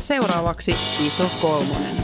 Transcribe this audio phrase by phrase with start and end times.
[0.00, 0.76] Seuraavaksi
[1.06, 1.96] iso kolmonen.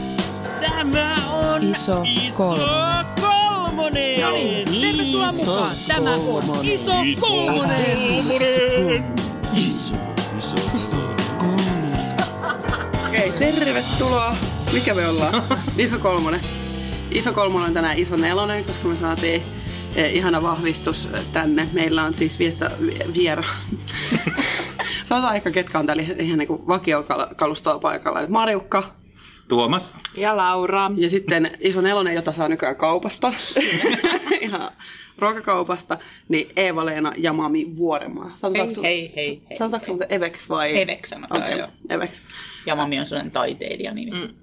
[0.61, 2.03] Tämä on Iso
[2.37, 3.05] kolmonen.
[3.21, 4.21] kolmonen.
[4.21, 5.75] No niin, tervetuloa mukaan.
[5.87, 8.25] Tämä on Iso Kolmonen.
[13.07, 14.35] Okei, tervetuloa.
[14.73, 15.43] Mikä me ollaan?
[15.77, 16.41] Iso kolmonen.
[17.11, 19.43] Iso kolmonen on tänään iso nelonen, koska me saatiin
[19.95, 21.69] eh, ihana vahvistus tänne.
[21.73, 22.71] Meillä on siis vietä,
[23.13, 23.43] viera.
[25.09, 28.19] Sanotaan ehkä, ketkä on täällä ihan niin vakiokalustoa paikalla.
[28.19, 28.95] Eli Marjukka
[29.47, 29.93] Tuomas.
[30.17, 30.91] Ja Laura.
[30.97, 33.33] ja sitten iso nelonen, jota saa nykyään kaupasta.
[34.41, 34.71] ihan
[35.17, 35.97] ruokakaupasta.
[36.29, 38.31] Niin Eeva-Leena ja Mami Vuoremaa.
[38.35, 40.81] Sanotaanko, Hei, hei, hei, hei, Sanotaanko muuten Eveks vai?
[40.81, 41.67] Eveks sanotaan, Okei, joo.
[41.89, 42.21] Eveks.
[42.65, 44.33] Ja mami on sellainen taiteilija, niin mm.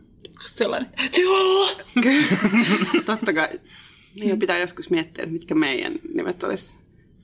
[0.40, 1.70] sellainen täytyy olla.
[3.06, 3.48] Totta kai.
[4.20, 6.82] Niin pitää joskus miettiä, että mitkä meidän nimet olisi.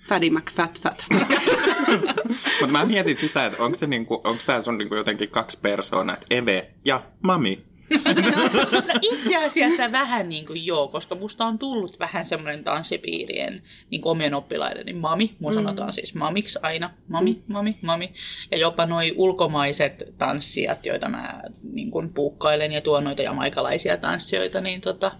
[0.09, 1.05] Fatty McFat Fat.
[2.61, 6.15] Mutta mä mietin sitä, että onko, se niinku, onko tää sun niinku jotenkin kaksi persoonaa,
[6.15, 7.69] että Eve ja Mami.
[7.91, 14.01] No itse asiassa vähän niin kuin joo, koska musta on tullut vähän semmoinen tanssipiirien niin
[14.01, 15.37] kuin omien oppilaideni mami.
[15.39, 15.55] Mua mm.
[15.55, 16.91] sanotaan siis mamiksi aina.
[17.09, 18.13] Mami, mami, mami.
[18.51, 21.43] Ja jopa noi ulkomaiset tanssijat, joita mä
[21.73, 25.13] niin kuin puukkailen ja tuon noita jamaikalaisia tanssijoita, niin tota,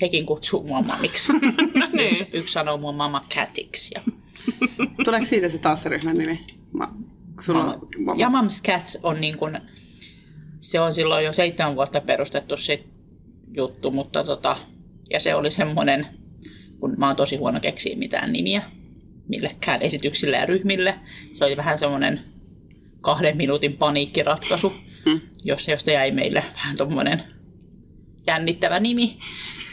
[0.00, 1.32] hekin kutsuu mua mamiksi.
[2.10, 3.94] yksi, yksi sanoo mua mama catiksi.
[3.94, 4.00] Ja
[5.04, 6.46] Tuleeko siitä se tanssiryhmän nimi?
[6.72, 6.94] Ma,
[7.40, 8.20] sulla on, Mama.
[8.20, 9.60] Ja Moms Cats on niin kuin,
[10.60, 12.86] se on silloin jo seitsemän vuotta perustettu sit
[13.56, 14.56] juttu, mutta tota,
[15.10, 16.06] ja se oli semmoinen,
[16.80, 18.62] kun mä oon tosi huono keksiä mitään nimiä
[19.28, 20.94] millekään esityksille ja ryhmille.
[21.34, 22.20] Se oli vähän semmoinen
[23.00, 24.72] kahden minuutin paniikkiratkaisu,
[25.04, 25.20] Hmm.
[25.44, 27.22] josta, josta jäi meille vähän tommonen
[28.26, 29.18] jännittävä nimi.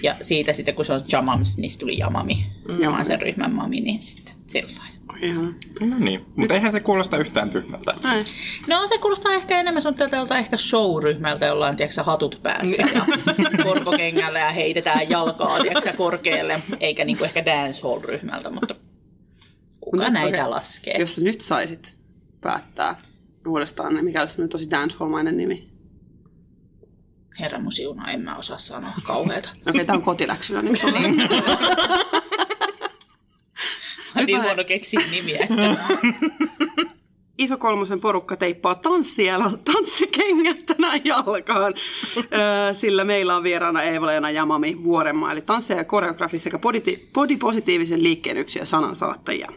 [0.04, 2.46] Ja siitä sitten, kun se on Jamams, niin se tuli Jamami.
[2.68, 2.86] Mm.
[2.86, 5.02] Mä sen ryhmän mami, niin sitten sellainen.
[5.22, 5.54] Ihana.
[5.82, 7.94] No niin, mutta eihän se kuulosta yhtään tyhmältä.
[8.68, 12.84] No se kuulostaa ehkä enemmän sun tältä ehkä show-ryhmältä, jolla on tiedätkö, sä, hatut päässä
[12.94, 13.06] ja
[13.64, 18.76] korkokengällä ja heitetään jalkaa tiedätkö, sä, korkealle, eikä niinku ehkä dancehall-ryhmältä, mutta
[19.82, 20.50] kuka Mutta näitä okei.
[20.50, 20.96] laskee?
[21.00, 21.98] Jos nyt saisit
[22.42, 22.96] päättää
[23.48, 25.71] uudestaan, niin mikä olisi tosi dancehall-mainen nimi?
[27.40, 29.50] Herra mun siunaa, en mä osaa sanoa kauheeta.
[29.70, 31.00] Okei, tää on kotiläksyä nyt sulle.
[34.16, 35.48] Mä niin mä- huono keksiä nimiä.
[37.38, 41.74] Iso kolmosen porukka teippaa tanssiala, tanssikengät tänään jalkaan,
[42.74, 48.04] sillä meillä on vieraana Eeva-Leena ja Mami Vuorenmaa, eli tanssia ja koreografi sekä boditi- bodipositiivisen
[48.04, 49.52] liikkeen yksiä sanansaattajia.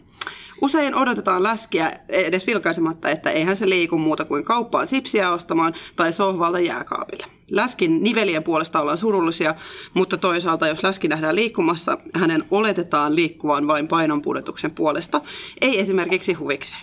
[0.63, 6.13] Usein odotetaan läskiä edes vilkaisematta, että eihän se liiku muuta kuin kauppaan sipsiä ostamaan tai
[6.13, 7.27] sohvalta jääkaapille.
[7.51, 9.55] Läskin nivelien puolesta ollaan surullisia,
[9.95, 15.21] mutta toisaalta jos läski nähdään liikkumassa, hänen oletetaan liikkuvan vain painonpudotuksen puolesta,
[15.61, 16.81] ei esimerkiksi huvikseen.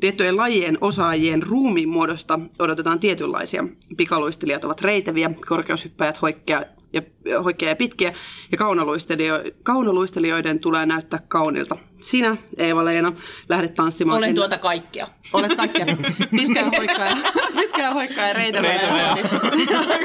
[0.00, 3.64] Tiettyjen lajien osaajien ruumiin muodosta odotetaan tietynlaisia.
[3.96, 7.42] Pikaluistelijat ovat reiteviä, korkeushyppäjät hoikkea ja, ja
[7.76, 8.12] pitkiä,
[8.52, 11.76] ja kaunaluistelio- kaunoluistelijoiden tulee näyttää kaunilta.
[12.00, 13.12] Sinä, Eeva-Leena,
[13.48, 14.18] lähdet tanssimaan.
[14.18, 15.06] Olen en- tuota kaikkea.
[15.32, 15.86] Olet kaikkea.
[16.30, 17.16] Pitkää hoikkaa ja,
[17.60, 18.34] pitkää hoikkaa ja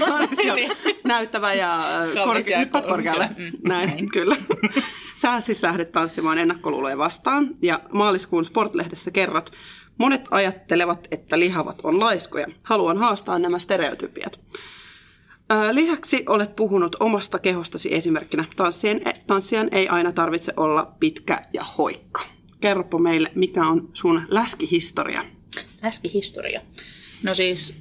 [0.07, 0.71] kaunis ja Niin.
[1.07, 3.29] näyttävä ja äh, korke- kor- korkealle.
[3.37, 4.09] Mm, Näin, näin.
[4.09, 4.35] kyllä.
[5.21, 9.51] Sä siis lähdet tanssimaan ennakkoluuloja vastaan ja maaliskuun Sportlehdessä kerrot,
[9.97, 12.47] monet ajattelevat, että lihavat on laiskoja.
[12.63, 14.39] Haluan haastaa nämä stereotypiat.
[15.71, 18.45] Lisäksi olet puhunut omasta kehostasi esimerkkinä.
[18.55, 22.21] Tanssien, tanssijan ei aina tarvitse olla pitkä ja hoikka.
[22.61, 25.25] Kerropa meille, mikä on sun läskihistoria.
[25.81, 26.61] Läskihistoria.
[27.23, 27.75] No siis,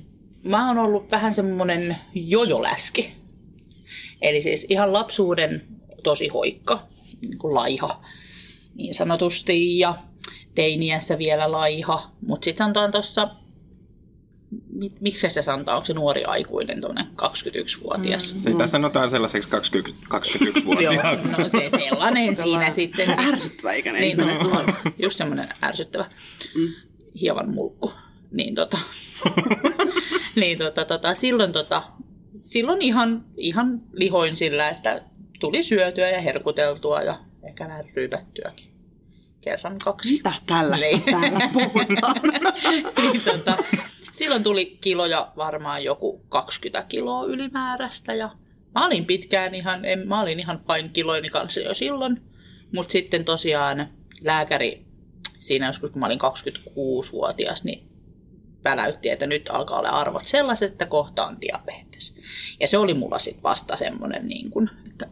[0.45, 3.15] mä oon ollut vähän semmonen jojoläski.
[4.23, 5.62] Eli siis ihan lapsuuden
[6.03, 6.83] tosi hoikka,
[7.21, 8.03] niin kuin laiha
[8.75, 9.94] niin sanotusti, ja
[10.55, 12.11] teiniässä vielä laiha.
[12.27, 13.29] Mutta sitten sanotaan tuossa,
[15.00, 18.32] miksi se sanotaan, onko se nuori aikuinen, tuonne 21-vuotias.
[18.36, 23.10] Sitä sanotaan sellaiseksi 20, 21 Joo, vuotiaaksi no se sellainen siinä sitten.
[23.28, 24.64] Ärsyttävä ikäinen Niin, no, on.
[24.98, 26.04] just semmoinen ärsyttävä
[26.54, 26.68] mm.
[27.20, 27.92] hieman mulkku.
[28.30, 28.78] Niin tota,
[30.40, 31.82] niin tota, tota, silloin, tota,
[32.40, 35.02] silloin ihan, ihan lihoin sillä, että
[35.40, 38.72] tuli syötyä ja herkuteltua ja ehkä vähän ryypättyäkin.
[39.40, 40.12] Kerran kaksi.
[40.14, 41.02] Mitä tällaista Niin.
[41.02, 42.16] täällä puhutaan?
[43.02, 43.56] niin, tota,
[44.12, 48.31] silloin tuli kiloja varmaan joku 20 kiloa ylimääräistä ja
[48.75, 52.23] mä olin pitkään ihan, en, mä olin ihan fine kiloini kanssa jo silloin,
[52.75, 53.88] mutta sitten tosiaan
[54.20, 54.85] lääkäri
[55.38, 57.85] siinä joskus kun mä olin 26-vuotias, niin
[58.64, 62.17] väläytti, että nyt alkaa olla arvot sellaiset, että kohta on diabetes.
[62.61, 65.08] Ja se oli mulla sitten vasta semmoinen, niin kuin, että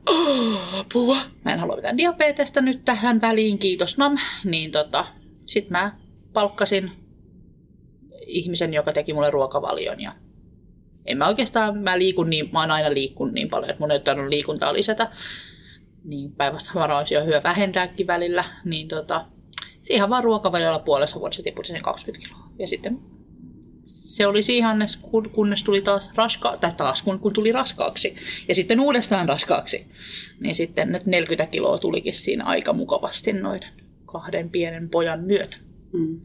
[0.73, 4.19] apua, mä en halua mitään diabetesta nyt tähän väliin, kiitos nam.
[4.45, 5.07] Niin tota,
[5.47, 5.97] sitten mä
[6.33, 6.91] palkkasin
[8.31, 10.15] ihmisen, joka teki mulle ruokavalion ja
[11.07, 14.01] en mä oikeastaan, mä liikun niin, mä oon aina liikkunut niin paljon, että mun ei
[14.01, 15.11] tarvinnut liikuntaa lisätä.
[16.05, 18.45] Niin päivästä varmaan olisi jo hyvä vähentääkin välillä.
[18.65, 19.25] Niin tota,
[19.83, 22.45] siihen vaan ruokavaliolla puolessa vuodessa tiputin sen 20 kiloa.
[22.59, 22.99] Ja sitten
[23.85, 28.17] se oli siihen, kun- kunnes tuli taas raska, tai taas kun, kun tuli raskaaksi.
[28.49, 29.87] Ja sitten uudestaan raskaaksi.
[30.41, 33.73] Niin sitten ne 40 kiloa tulikin siinä aika mukavasti noiden
[34.05, 35.57] kahden pienen pojan myötä.
[35.93, 36.21] Mm.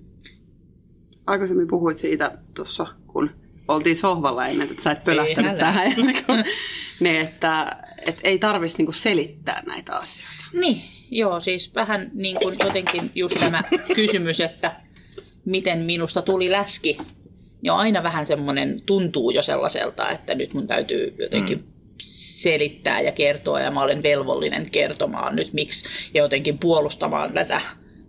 [1.27, 3.29] Aikaisemmin puhuit siitä tuossa, kun
[3.67, 5.95] oltiin sohvalla ennen, että sä et pölähtänyt Ei, tähän.
[6.99, 10.45] niin, että, että ei tarvitsisi niinku selittää näitä asioita.
[10.53, 10.81] Niin,
[11.11, 13.63] joo, siis vähän niin kuin jotenkin just tämä
[13.95, 14.75] kysymys, että
[15.45, 16.97] miten minusta tuli läski,
[17.61, 21.65] niin on aina vähän semmoinen, tuntuu jo sellaiselta, että nyt mun täytyy jotenkin mm.
[22.01, 27.61] selittää ja kertoa, ja mä olen velvollinen kertomaan nyt miksi, ja jotenkin puolustamaan tätä,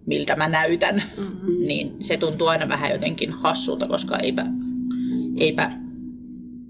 [0.06, 1.02] miltä mä näytän.
[1.16, 1.64] Mm-hmm.
[1.66, 4.46] Niin se tuntuu aina vähän jotenkin hassulta, koska eipä,
[5.38, 5.72] eipä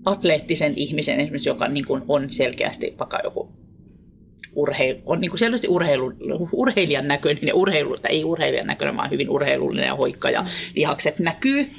[0.05, 3.49] atleettisen ihmisen esimerkiksi, joka niin kuin on selkeästi vaikka joku
[4.57, 6.13] urheilu, on niin kuin selvästi urheilu,
[6.53, 10.45] urheilijan näköinen ja urheilu, tai ei urheilijan näköinen, vaan hyvin urheilullinen ja hoikka ja
[10.77, 11.71] lihakset näkyy,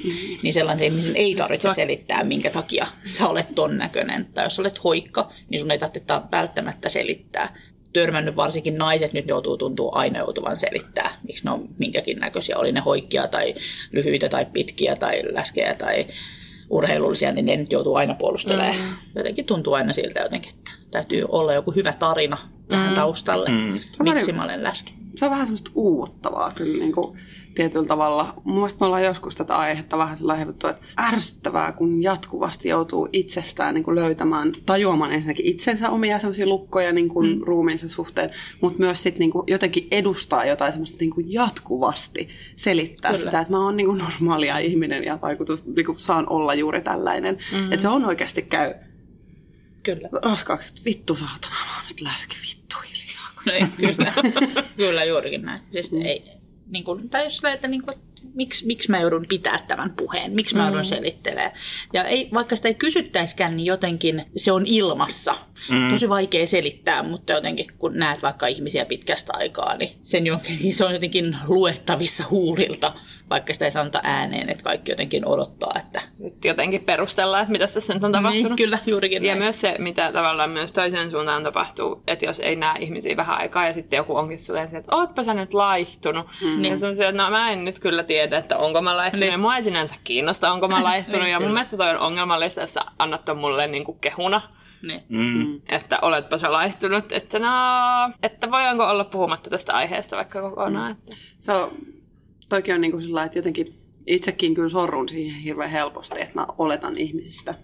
[0.42, 4.26] niin sellaisen ihmisen ei tarvitse selittää, minkä takia sä olet ton näköinen.
[4.34, 7.56] Tai jos olet hoikka, niin sun ei tarvitse ta- välttämättä selittää.
[7.92, 12.72] Törmännyt varsinkin naiset nyt joutuu tuntuu aina joutuvan selittää, miksi ne on minkäkin näköisiä, oli
[12.72, 13.54] ne hoikkia tai
[13.92, 16.06] lyhyitä tai pitkiä tai läskejä tai
[16.70, 18.76] urheilullisia, niin ne nyt joutuu aina puolustelemaan.
[18.76, 18.82] Mm.
[19.16, 22.38] Jotenkin tuntuu aina siltä jotenkin, että täytyy olla joku hyvä tarina
[22.68, 23.78] tähän taustalle, Mm.
[24.02, 24.94] miksi mä olen läski.
[25.18, 27.18] Se on vähän semmoista uuvuttavaa kyllä niin kuin
[27.54, 28.34] tietyllä tavalla.
[28.44, 33.74] Mun mielestä me ollaan joskus tätä aihetta vähän sillä että ärsyttävää, kun jatkuvasti joutuu itsestään
[33.74, 37.40] niin kuin löytämään, tajuamaan ensinnäkin itsensä omia semmoisia lukkoja niin kuin mm.
[37.44, 38.30] ruumiinsa suhteen,
[38.60, 43.24] mutta myös sitten niin kuin jotenkin edustaa jotain semmoista niin kuin jatkuvasti selittää Kyllä.
[43.24, 46.82] sitä, että mä oon niin kuin normaalia ihminen ja vaikutus, niin kuin saan olla juuri
[46.82, 47.38] tällainen.
[47.52, 47.72] Mm.
[47.72, 48.74] Että se on oikeasti käy
[49.82, 50.08] Kyllä.
[50.22, 53.07] raskaaksi, että vittu saatana, mä oon nyt läski vittu hiljaa.
[53.52, 54.12] Niin, kyllä.
[54.76, 55.60] kyllä, juurikin näin.
[55.72, 56.02] Siis mm.
[56.02, 56.22] ei,
[56.70, 60.32] niin kuin, tai jos näitä, niin kuin, että miksi, miksi mä joudun pitää tämän puheen,
[60.32, 61.52] miksi mä joudun selittelemään.
[61.92, 65.34] Ja ei, vaikka sitä ei kysyttäiskään, niin jotenkin se on ilmassa.
[65.70, 65.90] Mm.
[65.90, 70.84] Tosi vaikea selittää, mutta jotenkin kun näet vaikka ihmisiä pitkästä aikaa, niin sen jotenkin, se
[70.84, 72.94] on jotenkin luettavissa huulilta,
[73.30, 77.66] vaikka sitä ei sanota ääneen, että kaikki jotenkin odottaa, että Nyt jotenkin perustellaan, että mitä
[77.66, 78.46] tässä nyt on tapahtunut.
[78.48, 79.42] niin, kyllä, juurikin Ja näin.
[79.42, 83.66] myös se, mitä tavallaan myös toisen suuntaan tapahtuu, että jos ei näe ihmisiä vähän aikaa
[83.66, 86.26] ja sitten joku onkin silleen, se, että ootpa sä nyt laihtunut.
[86.42, 86.64] Mm.
[86.64, 89.20] Ja se on se, että no mä en nyt kyllä tiedä, että onko mä laihtunut.
[89.20, 89.32] Niin.
[89.32, 91.20] Ja mua ei sinänsä kiinnosta, onko mä laihtunut.
[91.22, 91.54] Niin, ja mun kyllä.
[91.54, 94.40] mielestä toi on ongelmallista, jos sä annat ton mulle niin kuin kehuna.
[94.82, 95.02] Niin.
[95.08, 95.60] Mm.
[95.68, 97.48] Että oletpa sä laihtunut, että no,
[98.22, 100.90] että voidaanko olla puhumatta tästä aiheesta vaikka kokonaan.
[100.92, 101.16] Että.
[101.38, 101.70] Se on,
[102.48, 103.74] toki on niin kuin sillä, että jotenkin
[104.06, 107.54] itsekin kyllä sorrun siihen hirveän helposti, että mä oletan ihmisistä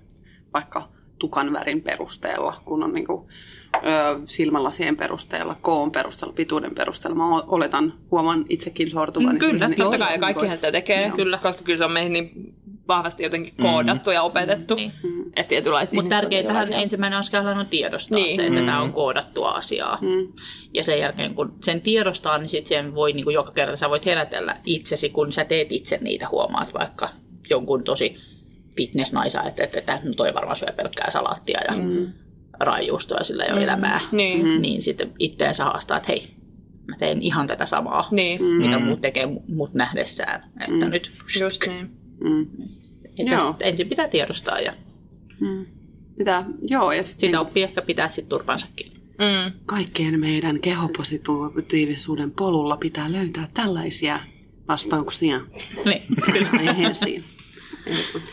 [0.55, 0.89] vaikka
[1.19, 3.29] tukan värin perusteella, kun on niin kuin,
[4.27, 7.17] silmälasien perusteella, koon perusteella, pituuden perusteella.
[7.17, 9.35] Mä oletan, huomaan itsekin sortuvan.
[9.35, 11.17] Mm, kyllä, Niin, Totta kai, ja kaikkihan sitä tekee, Joo.
[11.17, 11.39] kyllä.
[11.43, 12.55] koska kyllä se on meihin niin
[12.89, 14.75] vahvasti jotenkin koodattu ja opetettu.
[14.75, 14.93] Niin.
[15.37, 18.27] Että tietynlaiset Mutta tärkeintähän ensimmäinen askel on tiedostaa Niin.
[18.27, 18.37] niin.
[18.37, 18.67] se, että mm.
[18.67, 19.99] tämä on koodattua asiaa.
[20.01, 20.33] Mm.
[20.75, 23.91] Ja sen jälkeen, kun sen tiedostaa, niin sitten sen voi niin kuin joka kerta, sä
[23.91, 27.09] voit herätellä itsesi, kun sä teet itse niitä, huomaat vaikka
[27.51, 28.17] jonkun tosi
[28.77, 32.13] fitness-naisa, että, että, että no toi varmaan syö pelkkää salaattia ja mm.
[32.61, 34.01] Raijuustoa ja sillä ei ole elämää.
[34.13, 34.47] Niin.
[34.47, 34.63] Mm.
[34.63, 36.31] Niin sitten itteensä haastaa, että hei,
[36.87, 38.47] mä teen ihan tätä samaa, Niin, mm.
[38.47, 40.51] mitä muut tekee mu- mut nähdessään.
[40.61, 40.91] Että mm.
[40.91, 41.91] nyt just niin.
[42.25, 42.47] Mm.
[43.19, 43.57] että Joo.
[43.61, 44.73] ensin pitää tiedostaa ja
[45.41, 45.67] Mm.
[46.19, 48.93] Pitää, joo, ja sitten siitä oppii ehkä pitää sitten turpansakin.
[49.19, 49.53] Mm.
[49.67, 54.21] kaikkien meidän kehopositiivisuuden polulla pitää löytää tällaisia
[54.69, 55.41] vastauksia
[55.85, 56.49] Niin, kyllä.
[56.59, 57.25] aiheisiin.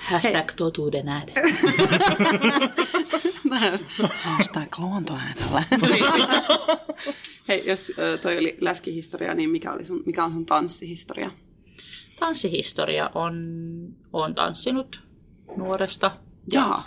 [0.03, 1.33] Hashtag totuuden ääni.
[4.11, 5.63] Hashtag luontoäänellä.
[7.47, 7.91] Hei, jos
[8.21, 11.31] toi oli läskihistoria, niin mikä, oli sun, mikä on sun tanssihistoria?
[12.19, 13.35] Tanssihistoria on,
[14.13, 15.01] on tanssinut
[15.57, 16.11] nuoresta.
[16.51, 16.83] Jaa.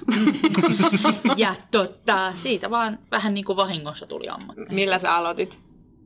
[1.37, 4.63] Ja tota, siitä vaan vähän niin kuin vahingossa tuli ammatti.
[4.71, 5.59] Millä sä aloitit?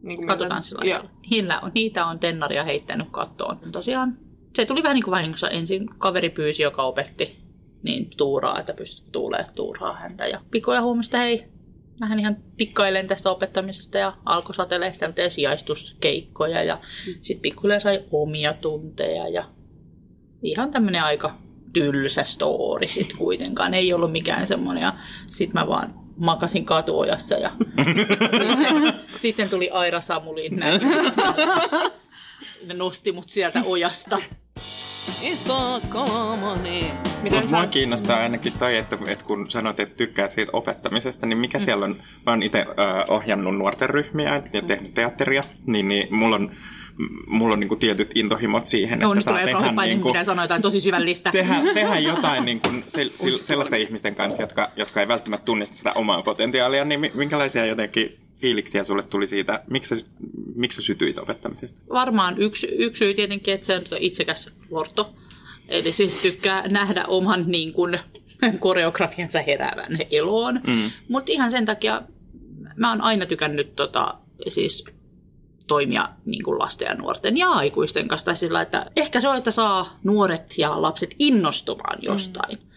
[0.03, 1.03] Niin Katotanssilla.
[1.31, 3.59] Niillä on, niitä on tennaria heittänyt kattoon.
[3.73, 4.19] Tosiaan
[4.59, 5.51] se tuli vähän niin kuin vahingossa.
[5.51, 7.39] Ensin kaveri pyysi, joka opetti
[7.83, 10.27] niin tuuraa, että pystyt tuulee tuuraa häntä.
[10.27, 11.45] Ja pikkuja huomasi, että hei,
[12.01, 16.79] vähän ihan tikkailen tästä opettamisesta ja alkoi satelemaan tämmöisiä sijaistuskeikkoja ja
[17.23, 19.45] sitten pikkuhiljaa sai omia tunteja ja
[20.43, 21.39] ihan tämmöinen aika
[21.73, 23.75] tylsä story sitten kuitenkaan.
[23.75, 24.93] Ei ollut mikään semmoinen ja
[25.27, 27.51] sitten mä vaan makasin katuojassa ja
[27.85, 28.19] sitten,
[29.23, 30.87] sitten tuli Aira Samulin sieltä.
[32.67, 34.19] Ne nosti mut sieltä ojasta.
[35.23, 36.85] Istaa Kolmonen.
[37.23, 37.57] Miten Mut sä...
[37.57, 41.85] mua kiinnostaa ainakin toi, että, että kun sanoit, että tykkäät siitä opettamisesta, niin mikä siellä
[41.85, 41.97] on,
[42.27, 42.67] mä oon itse äh,
[43.09, 46.51] ohjannut nuorten ryhmiä ja tehnyt teatteria, niin, niin mulla on,
[47.27, 50.63] mulla on niinku tietyt intohimot siihen, On, että saa tehdä, kauhean paine, niinku, sanoa jotain
[50.63, 51.31] tosi syvällistä.
[51.31, 55.77] tehdä, tehdä jotain niin kuin se, se, sellaisten ihmisten kanssa, jotka, jotka ei välttämättä tunnista
[55.77, 60.07] sitä omaa potentiaalia, niin mi- minkälaisia jotenkin fiiliksiä sulle tuli siitä, miksi sä,
[60.55, 61.83] miksi sä sytyit opettamisesta?
[61.91, 65.15] Varmaan yksi, yksi syy tietenkin, että se on itsekäs lorto.
[65.69, 67.99] Eli siis tykkää nähdä oman niin kuin,
[68.61, 70.61] koreografiansa heräävän eloon.
[70.67, 70.91] Mm.
[71.09, 72.03] Mutta ihan sen takia
[72.77, 74.15] mä oon aina tykännyt tota,
[74.49, 74.85] siis
[75.69, 78.25] toimia niin kuin lasten ja nuorten ja aikuisten kanssa.
[78.25, 82.59] Tai sillä, että ehkä se on, että saa nuoret ja lapset innostumaan jostain.
[82.59, 82.69] Mm.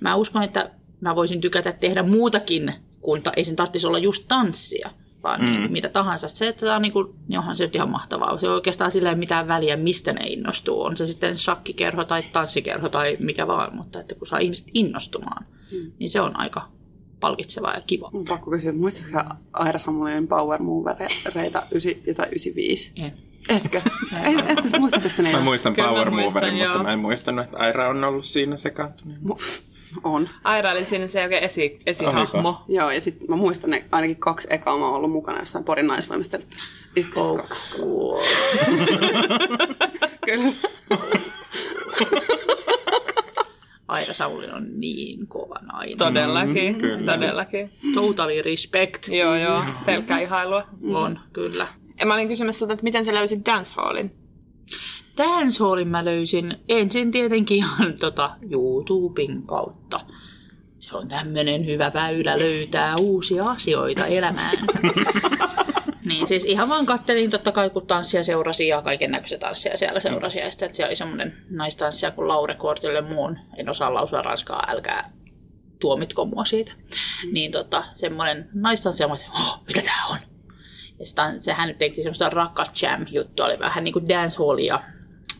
[0.00, 4.24] Mä uskon, että mä voisin tykätä tehdä muutakin, kun ta- ei sen tarvitsisi olla just
[4.28, 4.90] tanssia,
[5.24, 5.46] vaan mm.
[5.46, 6.28] niin, mitä tahansa.
[6.28, 8.38] Se, että tämä on, niin kuin, niin onhan se nyt ihan mahtavaa.
[8.38, 10.82] Se on oikeastaan sillä ei mitään väliä, mistä ne innostuu.
[10.82, 15.46] On se sitten shakkikerho tai tanssikerho tai mikä vaan, mutta että kun saa ihmiset innostumaan,
[15.72, 15.92] mm.
[15.98, 16.68] niin se on aika
[17.20, 18.10] palkitsevaa ja kiva.
[18.12, 21.62] Mun pakko kysyä, muistatko sä Aira Samulinen Power Movereita
[22.06, 22.92] jotain 95?
[22.96, 23.12] En.
[23.48, 23.80] Etkö?
[24.24, 25.42] ei, et, et muista tästä Mä niin?
[25.42, 29.18] muistan Kyllä Power Moverin, mutta mä en muistanut, että Aira on ollut siinä sekaantunut.
[30.04, 30.28] On.
[30.44, 32.64] Aira oli siinä se oikein esi, esihahmo.
[32.68, 35.86] Joo, ja sitten mä muistan ne ainakin kaksi ekaa mä oon ollut mukana jossain Porin
[35.86, 36.38] naisvoimista.
[36.96, 37.36] Yksi, oh.
[37.36, 38.26] kaksi, kolme.
[40.26, 40.52] Kyllä.
[43.88, 45.98] Aira Saulin on niin kova nainen.
[45.98, 47.12] Todellakin, kyllä.
[47.12, 47.70] todellakin.
[47.94, 49.08] Totally respect.
[49.08, 49.64] Joo, joo.
[49.86, 50.66] Pelkkää ihailua.
[50.94, 51.66] On, kyllä.
[51.98, 54.23] Ja mä olin kysymässä sulta, että miten sä löysit dancehallin?
[55.16, 60.00] Dancehallin mä löysin ensin tietenkin ihan tota YouTuben kautta.
[60.78, 64.78] Se on tämmönen hyvä väylä löytää uusia asioita elämäänsä.
[66.08, 70.00] niin siis ihan vaan kattelin totta kai, kun tanssia seurasi ja kaiken näköisiä tanssia siellä
[70.00, 70.38] seurasi.
[70.38, 73.38] Ja sitten siellä oli semmoinen naistanssija kuin Laure Kortille muun.
[73.56, 75.12] En osaa lausua ranskaa, älkää
[75.80, 76.72] tuomitko mua siitä.
[77.32, 80.18] Niin tota, semmoinen naistanssija, mä oh, mitä tää on?
[80.98, 84.80] Ja sitten sehän teki semmoista rakka jam juttua, oli vähän niin kuin dancehallia,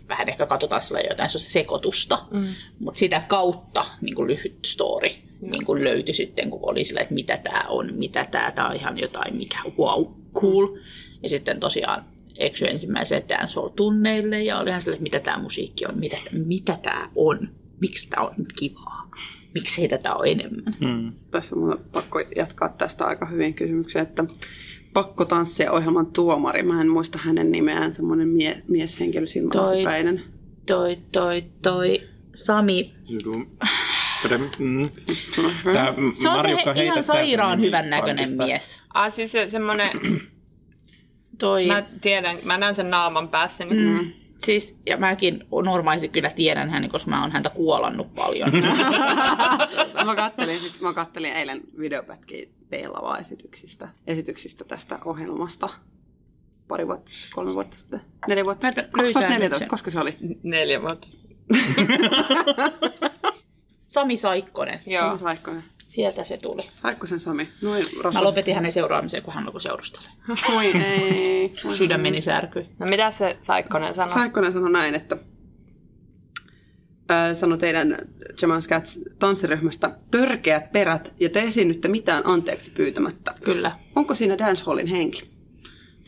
[0.09, 2.47] vähän ehkä katsotaan sillä jotain sekoitusta, mm.
[2.79, 5.09] mutta sitä kautta niin kuin lyhyt story
[5.51, 8.77] niin kuin löytyi sitten, kun oli sillä, että mitä tämä on, mitä tämä, tämä on
[8.77, 10.79] ihan jotain, mikä wow, cool.
[11.23, 12.05] Ja sitten tosiaan
[12.39, 17.49] eksy ensimmäiseen dancehall-tunneille ja olihan sille, että mitä tämä musiikki on, mitä, mitä tämä on,
[17.81, 19.11] miksi tämä on kivaa,
[19.55, 20.77] miksi heitä tämä on enemmän.
[20.81, 21.13] Mm.
[21.31, 24.25] Tässä on pakko jatkaa tästä aika hyvin kysymyksen, että
[24.95, 26.63] pakko tanssia ohjelman tuomari.
[26.63, 30.23] Mä en muista hänen nimeään, semmoinen mie- mieshenkilö silmälaasipäinen.
[30.67, 32.01] Toi, toi, toi,
[32.35, 32.95] Sami,
[34.59, 34.91] Mm.
[35.73, 38.83] Tää, se on Marjukka, se heitä ihan sairaan hyvän näköinen mies.
[38.95, 39.89] Ah, siis se, semmonen,
[41.39, 43.65] Toi, mä tiedän, mä näen sen naaman päässä.
[43.65, 44.13] Niin mm.
[44.45, 48.51] Siis, ja mäkin normaalisti kyllä tiedän hänen, koska mä oon häntä kuolannut paljon.
[50.07, 55.69] mä, kattelin, siis mä kattelin eilen videopätkiä Peilava esityksistä, esityksistä tästä ohjelmasta.
[56.69, 59.69] Pari vuotta sitten, kolme vuotta sitten, neljä vuotta sitten, löytää nyt 2014, sen.
[59.69, 60.17] koska se oli?
[60.43, 61.09] Neljä vuotta.
[63.95, 64.81] Sami Saikkonen.
[64.87, 65.07] Joo.
[65.07, 65.65] Sami Saikkonen.
[65.95, 66.63] Sieltä se tuli.
[66.75, 67.49] Saikkosen Sami.
[67.63, 68.23] Noin Mä rosvot.
[68.23, 70.09] lopetin hänen seuraamisen, kun hän alkoi seurustella.
[70.57, 71.53] Oi ei.
[71.77, 72.69] Sydämeni särkyi.
[72.79, 74.15] No mitä se Saikkonen sanoi?
[74.15, 75.17] Saikkonen sanoi näin, että
[77.11, 77.99] äh, sanoi teidän
[78.43, 83.35] Jaman Cats tanssiryhmästä törkeät perät ja te esiinnytte mitään anteeksi pyytämättä.
[83.45, 83.73] Kyllä.
[83.97, 85.23] Onko siinä dancehallin henki?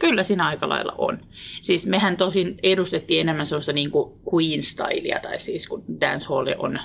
[0.01, 1.21] Kyllä siinä aika lailla on.
[1.63, 6.79] Siis mehän tosin edustettiin enemmän sellaista niin kuin Queen-stylia, tai siis kun dancehall on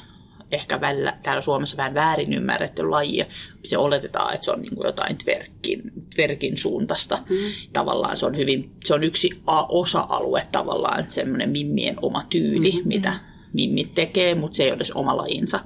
[0.52, 3.26] ehkä välillä täällä Suomessa vähän väärin ymmärretty laji.
[3.64, 5.82] Se oletetaan, että se on niin kuin jotain tverkin,
[6.16, 7.20] tverkin suuntaista.
[7.30, 7.36] Mm.
[7.74, 9.30] Tavallaan se on, hyvin, se on yksi
[9.70, 12.88] osa-alue tavallaan, semmoinen mimmien oma tyyli, mm-hmm.
[12.88, 13.14] mitä
[13.54, 15.60] mimmit tekee, mutta se ei ole edes oma lajinsa,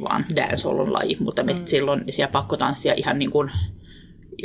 [0.00, 1.16] vaan dancehall on laji.
[1.20, 1.66] Mutta me mm.
[1.66, 3.50] silloin siellä pakkotanssia ihan niin kuin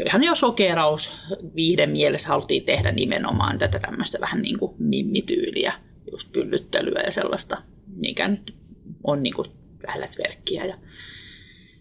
[0.06, 1.12] ihan jo sokeraus
[1.56, 5.74] viiden mielessä haluttiin tehdä nimenomaan tätä tämmöistä vähän niin kuin mimmityyliä,
[6.12, 7.58] just pyllyttelyä ja sellaista,
[7.96, 8.56] mikä nyt
[9.04, 9.52] on niin kuin
[9.88, 10.66] lähellä tverkkiä.
[10.66, 10.78] Ja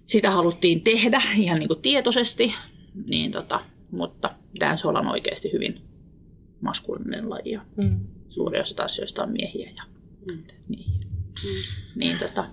[0.06, 2.54] sitä haluttiin tehdä ihan niin kuin tietoisesti,
[3.11, 4.30] niin tota, mutta
[4.61, 5.80] dancehall on oikeasti hyvin
[6.61, 8.00] maskuliininen laji ja Mm.
[8.28, 9.71] suuri osa tanssijoista on miehiä.
[9.76, 9.82] Ja,
[10.68, 11.00] niin,
[11.94, 12.44] niin tota,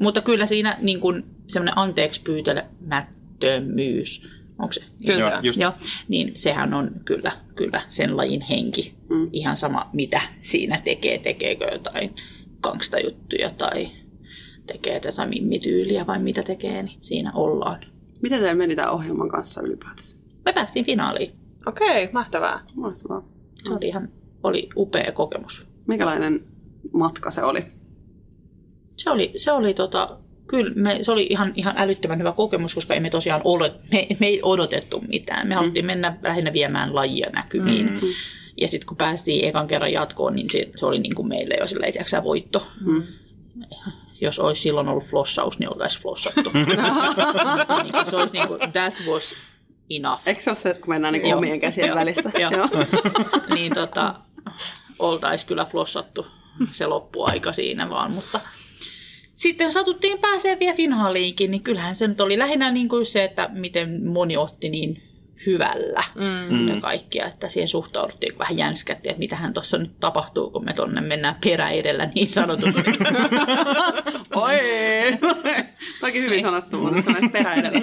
[0.00, 4.82] mutta kyllä siinä niin kuin semmoinen anteeksi pyytelemättömyys, onko se?
[5.06, 5.20] Kyllä.
[5.20, 5.60] Joo, just.
[5.60, 5.72] Joo,
[6.08, 8.94] niin sehän on kyllä, kyllä sen lajin henki.
[9.08, 9.28] Mm.
[9.32, 11.18] Ihan sama, mitä siinä tekee.
[11.18, 12.14] Tekeekö jotain
[12.60, 13.90] kangstajuttuja tai
[14.72, 17.80] tekee tätä mimmityyliä vai mitä tekee, niin siinä ollaan.
[18.22, 20.16] Miten teillä meni tämän ohjelman kanssa ylipäätänsä?
[20.44, 21.32] Me päästiin finaaliin.
[21.66, 22.60] Okei, mahtavaa.
[22.74, 23.28] Mahtavaa.
[23.54, 24.08] Se oli ihan
[24.42, 25.68] oli upea kokemus.
[25.86, 26.44] Minkälainen
[26.92, 27.64] matka se oli?
[28.96, 32.94] Se oli, se oli tota, kyllä me, se oli ihan, ihan älyttömän hyvä kokemus, koska
[32.94, 35.48] emme tosiaan ole, me, me ei odotettu mitään.
[35.48, 35.58] Me mm.
[35.58, 37.92] haluttiin mennä lähinnä viemään lajia näkyviin.
[37.92, 38.00] Mm.
[38.60, 41.66] Ja sitten kun päästiin ekan kerran jatkoon, niin se, se oli niin kuin meille jo
[41.66, 42.66] silleen, tiedätkö, voitto.
[42.84, 43.02] Mm.
[44.20, 46.50] Jos olisi silloin ollut flossaus, niin oltaisiin flossattu.
[46.54, 49.34] niin se olisi niin kuin, that was
[49.90, 50.22] enough.
[50.26, 51.38] Eikö se ole se, kun mennään niin Joo.
[51.38, 51.96] omien käsien Joo.
[51.96, 52.30] välistä?
[52.38, 52.50] Joo.
[52.50, 52.68] Joo.
[53.54, 54.14] niin tota,
[54.98, 56.26] oltaisiin kyllä flossattu
[56.72, 58.40] se loppuaika siinä vaan, mutta
[59.36, 63.50] sitten satuttiin pääsee vielä finaaliinkin, niin kyllähän se nyt oli lähinnä niin kuin se, että
[63.52, 65.09] miten moni otti niin
[65.46, 66.68] hyvällä mm.
[66.68, 71.00] ja kaikkia, että siihen suhtauduttiin vähän jänskättiin, että mitähän tuossa nyt tapahtuu, kun me tonne
[71.00, 72.80] mennään perä edellä niin sanotusti.
[74.34, 74.58] Oi!
[76.00, 77.80] Toki hyvin sanottu, mutta se on perä edellä,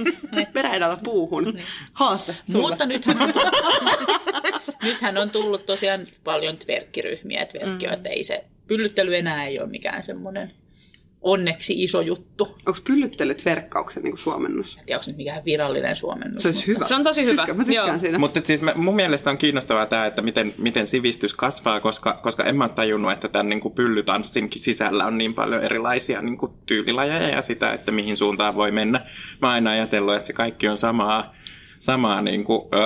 [0.53, 1.59] perä edellä puuhun.
[1.93, 2.69] Haaste sulle.
[2.69, 3.53] Mutta nythän on, tullut,
[4.83, 7.93] nythän on tullut tosiaan paljon tverkkiryhmiä, tverkki, mm.
[7.93, 10.51] että ei se pyllyttely enää ei ole mikään semmoinen
[11.27, 12.57] onneksi iso juttu.
[12.65, 14.77] Onko pyllyttelyt verkkauksen niin suomennus?
[14.77, 16.41] En tiedä, onko se nyt mikään virallinen suomennus.
[16.41, 16.85] Se olisi hyvä.
[16.85, 17.41] Se on tosi hyvä.
[17.41, 17.99] Tykkään, mä tykkään Joo.
[17.99, 18.17] siitä.
[18.17, 22.43] Mutta siis mä, mun mielestä on kiinnostavaa tämä, että miten, miten sivistys kasvaa, koska, koska
[22.43, 26.37] en mä ole tajunnut, että tämän niin kuin pyllytanssin sisällä on niin paljon erilaisia niin
[26.37, 28.99] kuin tyylilajeja ja sitä, että mihin suuntaan voi mennä.
[29.41, 31.33] Mä oon aina ajatellut, että se kaikki on samaa,
[31.79, 32.77] samaa niin kuin, ö,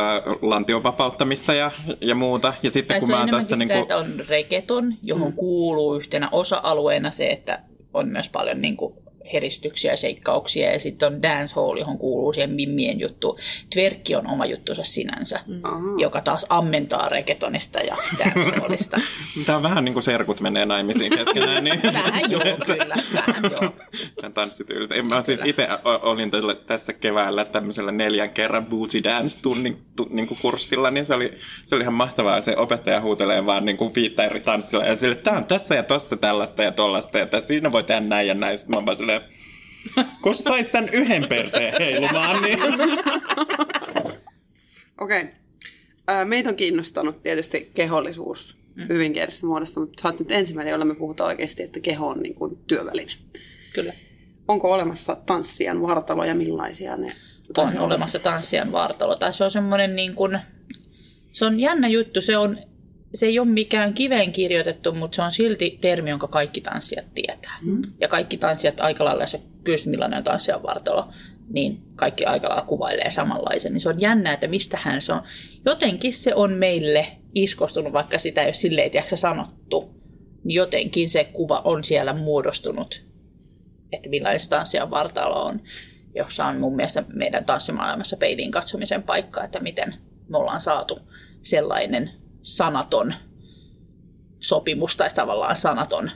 [0.42, 1.72] lantion vapauttamista ja,
[2.02, 2.54] ja muuta.
[2.64, 3.56] Ja sitten Tai kun se mä on oon tässä...
[3.56, 5.36] sitä, Niin että kuin, on reketon, johon mm.
[5.36, 7.60] kuuluu yhtenä osa-alueena se, että
[7.94, 8.94] on myös paljon niin kuin
[9.34, 13.40] heristyksiä ja seikkauksia, ja sitten on dancehall, johon kuuluu siihen mimmien juttu.
[13.74, 16.00] Tverkki on oma juttunsa sinänsä, mm.
[16.00, 18.98] joka taas ammentaa reketonista ja dancehallista.
[19.46, 21.64] Tämä on vähän niin kuin serkut menee naimisiin keskenään.
[21.64, 21.84] Niin...
[21.94, 23.74] vähän joo, kyllä, vähän joo.
[24.34, 24.92] tanssityylit.
[24.92, 30.08] En Mä siis itse olin tällä, tässä keväällä tämmöisellä neljän kerran booty dance tunnin tu,
[30.10, 31.32] niin kuin kurssilla, niin se oli,
[31.66, 32.42] se oli ihan mahtavaa.
[32.42, 34.86] Se opettaja huutelee vaan niin kuin viittä eri tanssilla.
[34.86, 37.18] Ja sille, tää on tässä ja tossa tällaista ja tollasta.
[37.18, 38.58] Ja tässä, siinä voi tehdä näin ja näin.
[38.58, 39.21] Sitten mä vaan silleen,
[40.22, 42.60] kun sais tän yhden perseen heilumaan, niin...
[45.02, 45.22] Okei.
[45.22, 46.26] Okay.
[46.26, 48.88] Meitä on kiinnostanut tietysti kehollisuus mm.
[48.90, 52.20] hyvinkin eri muodossa, mutta sä oot nyt ensimmäinen, jolla me puhutaan oikeasti, että keho on
[52.20, 53.12] niin kuin työväline.
[53.74, 53.94] Kyllä.
[54.48, 57.16] Onko olemassa tanssijan vartaloja, millaisia ne
[57.58, 59.16] on olemassa tanssijan vartalo.
[59.16, 60.40] Tai se on semmoinen niin kuin,
[61.32, 62.22] se on jännä juttu.
[62.22, 62.58] Se, on,
[63.14, 67.58] se ei ole mikään kiveen kirjoitettu, mutta se on silti termi, jonka kaikki tanssijat tietää.
[67.62, 67.82] Mm.
[68.02, 71.08] Ja kaikki tanssijat aika lailla, jos sä kysyt millainen on tanssijan vartalo,
[71.54, 73.74] niin kaikki aika lailla kuvailee samanlaisen.
[73.74, 75.22] Niin se on jännä, että mistähän se on.
[75.66, 80.02] Jotenkin se on meille iskostunut, vaikka sitä ei ole silleen tiedätkö, sanottu.
[80.44, 83.06] Niin jotenkin se kuva on siellä muodostunut,
[83.92, 85.62] että millainen se tanssijan vartalo on
[86.16, 89.96] jossa on mun mielestä meidän tanssimaailmassa peiliin katsomisen paikka, että miten
[90.30, 91.00] me ollaan saatu
[91.44, 93.14] sellainen sanaton
[94.40, 96.12] sopimus tai tavallaan sanaton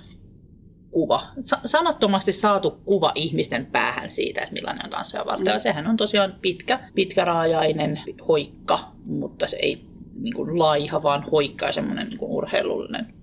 [0.91, 5.53] kuva, sa- sanattomasti saatu kuva ihmisten päähän siitä, että millainen on tanssija varten.
[5.53, 9.85] Ja sehän on tosiaan pitkä, pitkäraajainen hoikka, mutta se ei
[10.19, 13.13] niin kuin laiha, vaan hoikka ja semmoinen niin kuin urheilullinen.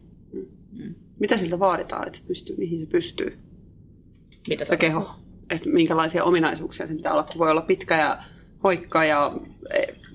[1.21, 3.39] Mitä siltä vaaditaan, että se pystyy, mihin se pystyy,
[4.49, 5.11] Mitä se keho?
[5.51, 8.23] Että minkälaisia ominaisuuksia se pitää olla, kun voi olla pitkä ja
[8.65, 9.33] hoikka, ja,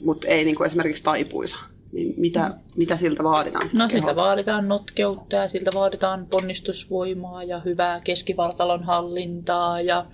[0.01, 1.57] mutta ei niin kuin esimerkiksi taipuisa.
[1.97, 3.69] Niin mitä, mitä siltä vaaditaan?
[3.69, 4.21] siltä No siltä keholta?
[4.21, 10.05] vaaditaan notkeutta ja siltä vaaditaan ponnistusvoimaa ja hyvää keskivartalon hallintaa ja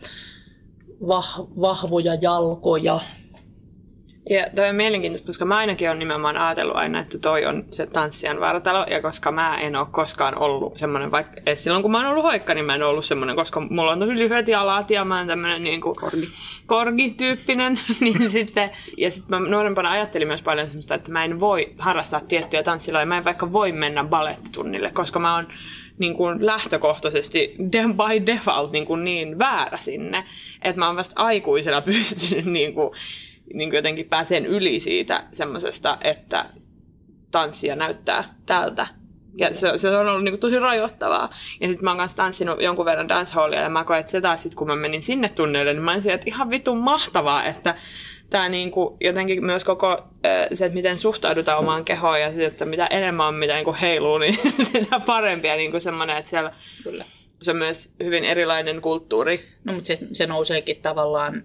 [1.02, 3.00] vah- vahvoja jalkoja.
[4.30, 7.86] Ja toi on mielenkiintoista, koska mä ainakin olen nimenomaan ajatellut aina, että toi on se
[7.86, 11.98] tanssijan vartalo, ja koska mä en ole koskaan ollut semmoinen, vaikka edes silloin kun mä
[11.98, 14.90] oon ollut hoikka, niin mä en ole ollut semmoinen, koska mulla on tosi lyhyet jalat
[14.90, 16.30] ja mä oon tämmöinen niin kuin Korgi.
[16.66, 21.74] korgi-tyyppinen, niin sitten, ja sitten mä nuorempana ajattelin myös paljon semmoista, että mä en voi
[21.80, 25.48] harrastaa tiettyjä tanssilajeja, mä en vaikka voi mennä balettitunnille, koska mä oon
[25.98, 30.24] niin kuin lähtökohtaisesti by default niin, kuin niin väärä sinne,
[30.62, 32.90] että mä oon vasta aikuisena pystynyt niin kuin,
[33.54, 36.46] niin kuin jotenkin pääseen yli siitä semmoisesta, että
[37.32, 38.88] tanssia näyttää tältä.
[39.38, 41.30] Ja se, se on ollut niin kuin tosi rajoittavaa.
[41.62, 44.44] Ja sitten mä oon kanssa tanssinut jonkun verran dancehallia ja mä koen, että se taas
[44.44, 47.76] sit, kun mä menin sinne tunneille, niin mä olisin, että ihan vitun mahtavaa, että
[48.30, 49.98] tämä niinku jotenkin myös koko
[50.54, 54.18] se, että miten suhtaudutaan omaan kehoon ja se, että mitä enemmän on, mitä niinku heiluu,
[54.18, 54.38] niin
[54.72, 55.48] sitä parempi.
[55.48, 56.52] Ja niinku semmoinen, että siellä
[56.84, 57.06] Kyllä.
[57.42, 59.46] se on myös hyvin erilainen kulttuuri.
[59.64, 61.44] No, mutta se, se nouseekin tavallaan,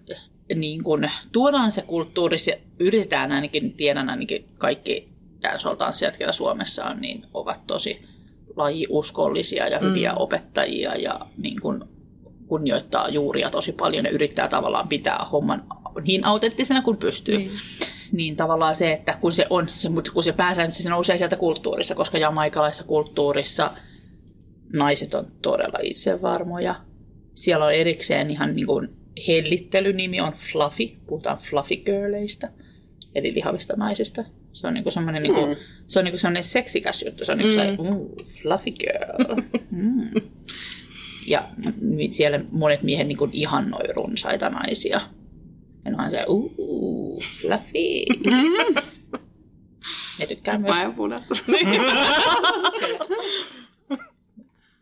[0.54, 5.08] niin kuin, tuodaan se kulttuuri, se yritetään ainakin, tiedän ainakin kaikki
[5.42, 8.02] dancehall-tanssijat, joita Suomessa on, niin ovat tosi
[8.56, 10.18] lajiuskollisia ja hyviä mm.
[10.18, 11.84] opettajia ja niin kuin,
[12.46, 15.64] kunnioittaa juuria tosi paljon ja yrittää tavallaan pitää homman
[16.06, 17.38] niin autenttisena kuin pystyy.
[17.38, 17.50] Niin.
[18.12, 21.36] niin tavallaan se, että kun se on, se, mutta kun se pääsääntöisesti se nousee sieltä
[21.36, 23.70] kulttuurissa, koska jamaikalaisessa kulttuurissa
[24.72, 26.74] naiset on todella itsevarmoja.
[27.34, 28.97] Siellä on erikseen ihan niin kuin
[29.28, 32.48] hellittelynimi on Fluffy, puhutaan Fluffy Girleista,
[33.14, 34.24] eli lihavista naisista.
[34.52, 35.56] Se on niinku semmoinen, niinku, mm.
[35.86, 37.24] se on niinku semmoinen seksikäs juttu.
[37.24, 37.60] Se on niinku mm.
[37.60, 39.40] sellainen, uh, fluffy girl.
[39.70, 40.10] Mm.
[41.26, 41.48] Ja
[42.10, 45.00] siellä monet miehet niinku ihannoi runsaita naisia.
[45.84, 48.04] Ja ne on se, uh, fluffy.
[50.18, 51.34] Ne tykkää myös, Vajapunasta.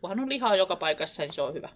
[0.01, 1.69] kunhan on lihaa joka paikassa, niin se on hyvä.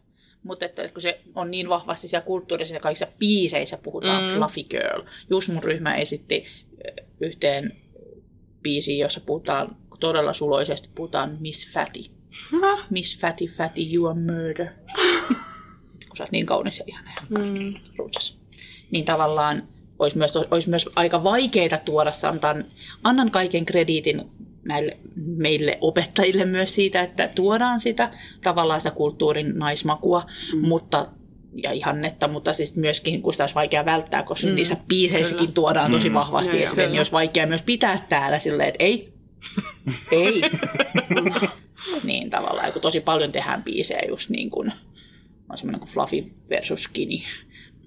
[0.43, 4.35] Mutta että kun se on niin vahvasti siellä kulttuurissa ja kaikissa biiseissä puhutaan mm.
[4.35, 5.01] Fluffy Girl.
[5.29, 6.43] Just mun ryhmä esitti
[7.21, 7.77] yhteen
[8.61, 11.99] biisiin, jossa puhutaan todella suloisesti, puhutaan Miss Fatty.
[12.89, 14.67] Miss Fatty Fatty, you are murder.
[16.07, 17.73] kun sä oot niin kaunis ja ihana ja mm.
[18.91, 19.67] Niin tavallaan
[19.99, 22.65] olisi myös, olisi myös aika vaikeita tuoda, antan,
[23.03, 24.31] annan kaiken krediitin
[24.65, 28.11] näille meille opettajille myös siitä, että tuodaan sitä
[28.43, 30.67] tavallaan sitä kulttuurin naismakua, mm.
[30.67, 31.07] mutta
[31.63, 34.55] ja ihannetta, mutta siis myöskin, kun sitä olisi vaikea välttää, koska mm.
[34.55, 35.53] niissä biiseissäkin Kyllä.
[35.53, 39.13] tuodaan tosi vahvasti Joo, esille, niin olisi vaikea myös pitää täällä silleen, että ei,
[40.11, 40.41] ei.
[42.03, 44.73] niin tavallaan, kun tosi paljon tehdään biisejä just niin kuin,
[45.49, 47.23] on semmoinen kuin Fluffy versus Skinny,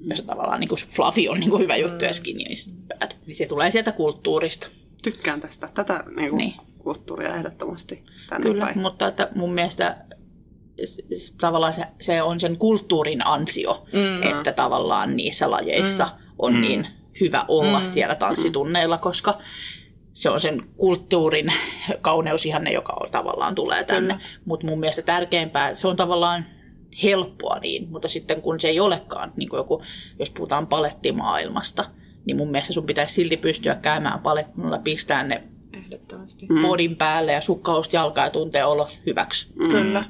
[0.00, 3.12] jossa tavallaan niin kuin Fluffy on niin kuin hyvä juttu ja Skinny is bad.
[3.26, 4.68] Niin se tulee sieltä kulttuurista.
[5.04, 5.68] Tykkään tästä.
[5.74, 6.48] Tätä niinku, Niin.
[6.56, 6.66] niin.
[6.78, 8.78] kulttuuria ehdottomasti tänne Kyllä, päin.
[8.78, 9.96] mutta että mun mielestä
[11.40, 14.22] tavallaan se, se on sen kulttuurin ansio, mm.
[14.22, 16.34] että tavallaan niissä lajeissa mm.
[16.38, 16.86] on niin
[17.20, 17.84] hyvä olla mm.
[17.84, 19.38] siellä tanssitunneilla, koska
[20.12, 21.52] se on sen kulttuurin
[22.00, 24.18] kauneusihanne, joka on, tavallaan tulee tänne.
[24.44, 26.46] Mutta mun mielestä tärkeämpää, se on tavallaan
[27.02, 29.82] helppoa niin, mutta sitten kun se ei olekaan, niin kuin joku,
[30.18, 31.84] jos puhutaan palettimaailmasta,
[32.24, 36.46] niin mun mielestä sun pitäisi silti pystyä käymään palettilla, pistää ne Ehdottomasti.
[36.50, 36.60] mm.
[36.60, 39.46] bodin päälle ja sukkausta jalkaa ja tuntee olo hyväksi.
[39.54, 39.68] Mm.
[39.70, 40.04] Kyllä.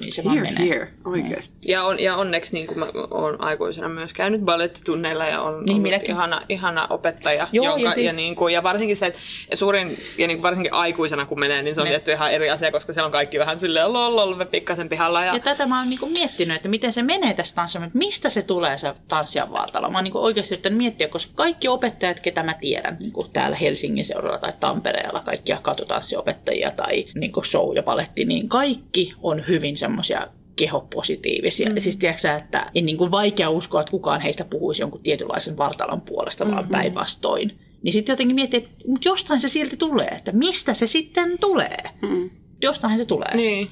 [0.00, 0.68] Niin se vaan Here, menee.
[0.68, 1.56] here, oikeasti.
[1.68, 5.64] Ja, on, ja onneksi niin kuin mä oon aikuisena myös käynyt ballettitunneilla ja on Niin,
[5.66, 6.10] niin, minäkin.
[6.10, 7.48] ihana, ihana opettaja.
[7.52, 9.18] Joo, jonka, ja siis- ja, niin kuin, ja varsinkin se, että
[9.54, 11.90] suurin, ja niin kuin varsinkin aikuisena kun menee, niin se on Ne.
[11.90, 15.24] tietty ihan eri asia, koska siellä on kaikki vähän silleen lol, lol, pikkasen pihalla.
[15.24, 18.28] Ja, Ja tätä mä oon niinku miettinyt, että miten se menee tässä tanssissa, että mistä
[18.28, 19.90] se tulee se tanssijan vaatalo.
[19.90, 24.04] Mä oon niinku oikeasti yrittänyt miettiä, koska kaikki opettajat, ketä mä tiedän niinku täällä Helsingin
[24.04, 30.26] seuralla tai Tampereella, kaikkia katutanssiopettajia tai niinku show ja paletti, niin kaikki on hyvin semmoisia
[30.56, 31.70] kehopositiivisia.
[31.70, 31.78] Mm.
[31.78, 36.00] Siis tiedätkö että en niin kuin vaikea uskoa, että kukaan heistä puhuisi jonkun tietynlaisen vartalon
[36.00, 36.72] puolesta, vaan Mm-hmm.
[36.72, 37.58] päinvastoin.
[37.82, 41.76] Niin sitten jotenkin miettii, että mut jostain se silti tulee, että mistä se sitten tulee.
[42.02, 42.30] Mm.
[42.62, 43.36] Jostain se tulee.
[43.36, 43.68] niin.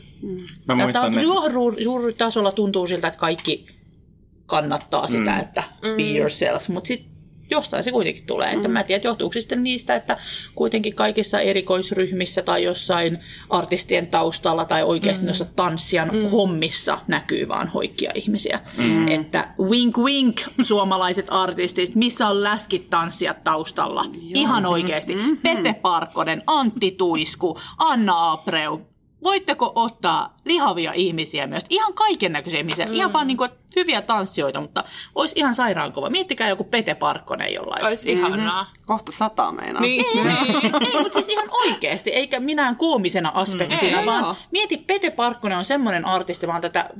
[0.68, 3.66] Mä Ja muistan, Tämä ruohonjuuritasolla tuntuu siltä, että kaikki
[4.46, 5.40] kannattaa sitä, mm.
[5.40, 5.62] että
[5.96, 7.09] be yourself, mutta sitten
[7.50, 8.52] jostain se kuitenkin tulee.
[8.52, 10.18] Että mä en tiedä, johtuuko se sitten niistä, että
[10.54, 13.18] kuitenkin kaikissa erikoisryhmissä tai jossain
[13.50, 15.26] artistien taustalla tai oikeasti mm.
[15.26, 16.30] noissa tanssijan mm.
[16.30, 18.60] hommissa näkyy vaan hoikkia ihmisiä.
[18.76, 19.08] Mm.
[19.08, 24.04] Että wink wink suomalaiset artistit, missä on läskit tanssijat taustalla.
[24.20, 25.14] Ihan oikeasti.
[25.14, 25.36] Mm-hmm.
[25.36, 28.89] Pete Parkkonen, Antti Tuisku, Anna Abreu,
[29.22, 32.92] voitteko ottaa lihavia ihmisiä myös, ihan kaiken näköisiä ihmisiä, mm.
[32.92, 36.10] ihan vaan niin kuin, hyviä tanssijoita, mutta olisi ihan sairaan kova.
[36.10, 37.86] Miettikää joku Pete Parkkonen jollain.
[37.86, 38.70] Olisi ihanaa.
[38.86, 39.82] Kohta sataa meinaa.
[39.82, 40.04] Niin.
[40.26, 44.36] Ei, mutta siis ihan oikeasti, eikä minään koomisena aspektina, Ei, vaan joo.
[44.50, 46.90] mieti, Pete Parkkonen on semmoinen artisti, vaan tätä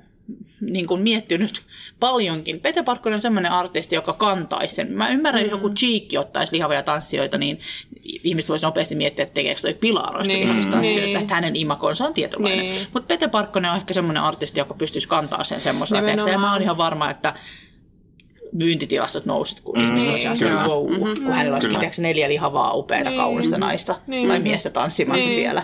[0.61, 1.63] niin kuin miettinyt
[2.01, 2.61] paljonkin.
[2.61, 4.93] Pete Parkkonen on semmoinen artisti, joka kantaisi sen.
[4.93, 7.59] Mä ymmärrän, että joku Cheekki ottaisi lihavia tanssijoita, niin
[8.03, 11.17] ihmiset voisi nopeasti miettiä, että tekeekö toi pilaroista Niin, niin.
[11.17, 12.59] että hänen imakonsa on tietynlainen.
[12.59, 12.87] Niin.
[12.95, 16.11] Mutta Pete Parkkonen on ehkä semmoinen artisti, joka pystyisi kantaa sen semmoisena.
[16.31, 17.35] Ja mä oon ihan varma, että
[18.53, 20.51] myyntitilastot nousit, kun mm, ihmiset olisi ihan kyllä.
[20.51, 21.25] sellainen, wow, mm-hmm.
[21.25, 21.79] kun hänellä olisi Kyllä.
[21.81, 23.21] tiedätkö, neljä lihavaa, upeata, Niin.
[23.21, 24.29] kaunista naista Niin.
[24.29, 25.35] tai miestä tanssimassa Niin.
[25.35, 25.63] siellä.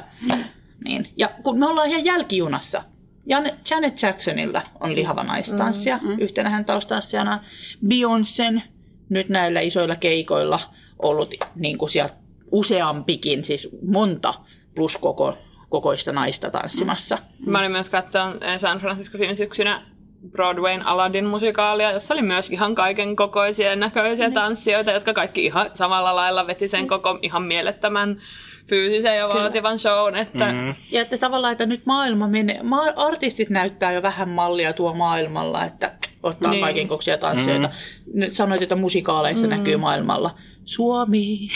[0.85, 1.09] Niin.
[1.16, 2.83] Ja kun me ollaan ihan jälkijunassa,
[3.31, 6.18] Jan- Janet Jacksonilla on lihava naistanssija, mm, mm.
[6.18, 7.44] yhtenä hän taustanssijana.
[7.87, 8.62] Beyoncén
[9.09, 10.61] nyt näillä isoilla keikoilla
[10.99, 12.14] ollut niin kuin siellä
[12.53, 14.35] useampikin, siis monta
[14.75, 17.19] plus koko, kokoista naista tanssimassa.
[17.47, 19.83] Mä olin myös katsoa San Francisco viime syksynä
[20.31, 25.71] Broadwayn Aladdin musikaalia, jossa oli myös ihan kaiken kokoisia ja näköisiä tanssijoita, jotka kaikki ihan
[25.73, 28.21] samalla lailla veti sen koko ihan mielettömän
[28.69, 30.75] fyysisen ja vaativan shown, että mm.
[30.91, 35.65] Ja että tavallaan, että nyt maailma menee, ma- artistit näyttää jo vähän mallia tuo maailmalla,
[35.65, 35.93] että
[36.27, 36.61] ottaa niin.
[36.61, 37.69] Kaiken koksia tanssijoita.
[37.69, 38.21] Mm.
[38.21, 39.51] Nyt sanoit, että musikaaleissa mm.
[39.51, 40.31] näkyy maailmalla.
[40.65, 41.49] Suomi.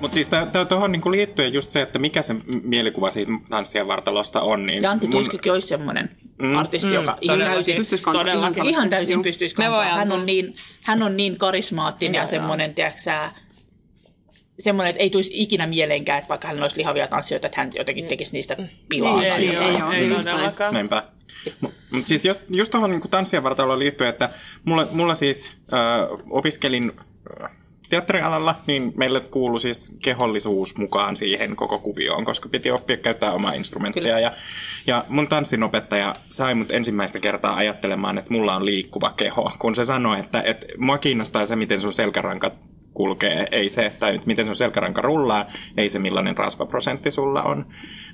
[0.00, 0.28] Mutta siis
[0.68, 4.66] tuohon niinku liittyen just se, että mikä se mielikuva siitä tanssien vartalosta on.
[4.66, 6.10] Niin Ja Antti mun- olisi semmoinen
[6.42, 6.56] mm.
[6.56, 6.94] artisti, mm.
[6.94, 7.54] joka ihan todellakin.
[7.54, 8.52] täysin, Pystyisi kantamaan.
[8.54, 9.84] Ihan ihan täysin pystyisi kantaa.
[9.84, 13.00] Hän on niin, hän on niin karismaattinen ja semmoinen, tiedätkö
[14.58, 18.06] semmoinen, että ei tulisi ikinä mieleenkään, että vaikka hän olisi lihavia tanssijoita, että hän jotenkin
[18.06, 18.56] tekisi niistä
[18.88, 20.74] pilaa Niin, tai ei, ei ei todellakaan.
[20.74, 21.02] Näinpä.
[21.60, 24.30] Mutta siis just, just tuohon niin tanssien vartaloon liittyen, että
[24.64, 25.76] mulla, mulla siis ö,
[26.30, 26.92] opiskelin
[27.88, 33.52] teatterialalla, niin meille kuului siis kehollisuus mukaan siihen koko kuvioon, koska piti oppia käyttää omaa
[33.52, 34.02] instrumenttia.
[34.02, 34.20] Kyllä.
[34.20, 34.32] Ja,
[34.86, 39.84] ja mun tanssinopettaja sai mut ensimmäistä kertaa ajattelemaan, että mulla on liikkuva keho, kun se
[39.84, 42.50] sanoi, että, että mua kiinnostaa se, miten sun selkäranka
[42.94, 47.66] kulkee, ei se, että nyt miten sun selkäranka rullaa, ei se millainen rasvaprosentti sulla on.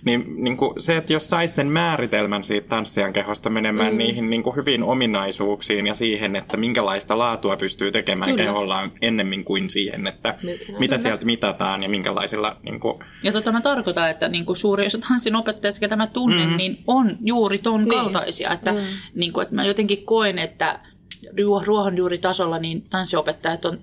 [0.04, 3.98] Niin, niin kuin se, että jos sais sen määritelmän siitä tanssijan kehosta menemään mm.
[3.98, 8.44] niihin niin kuin hyviin ominaisuuksiin ja siihen, että minkälaista laatua pystyy tekemään Kyllä.
[8.44, 10.34] kehollaan ennemmin kuin siihen, että
[10.78, 12.56] mitä sieltä mitataan ja minkälaisilla...
[12.62, 16.06] Niin kuin, Ja tota mä tarkoitan, että niin kuin suuri osa tanssin opettajat, ketä mä
[16.06, 16.56] tunnen, mm.
[16.56, 17.88] niin on juuri ton niin.
[17.88, 18.50] kaltaisia.
[18.50, 18.78] Että, mm.
[19.14, 20.80] niin kuin, että mä jotenkin koen, että
[21.26, 23.80] ruo- ruohonjuuritasolla niin tanssiopettajat on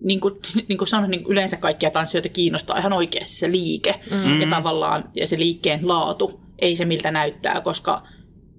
[0.00, 0.34] niin kuin,
[0.68, 4.40] niin kuin sanoin, niin kuin yleensä kaikkia tanssijoita kiinnostaa ihan oikeasti se liike mm.
[4.40, 8.02] ja tavallaan ja se liikkeen laatu, ei se miltä näyttää, koska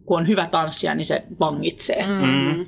[0.07, 2.65] kun on hyvä tanssija, niin se vangitsee mm.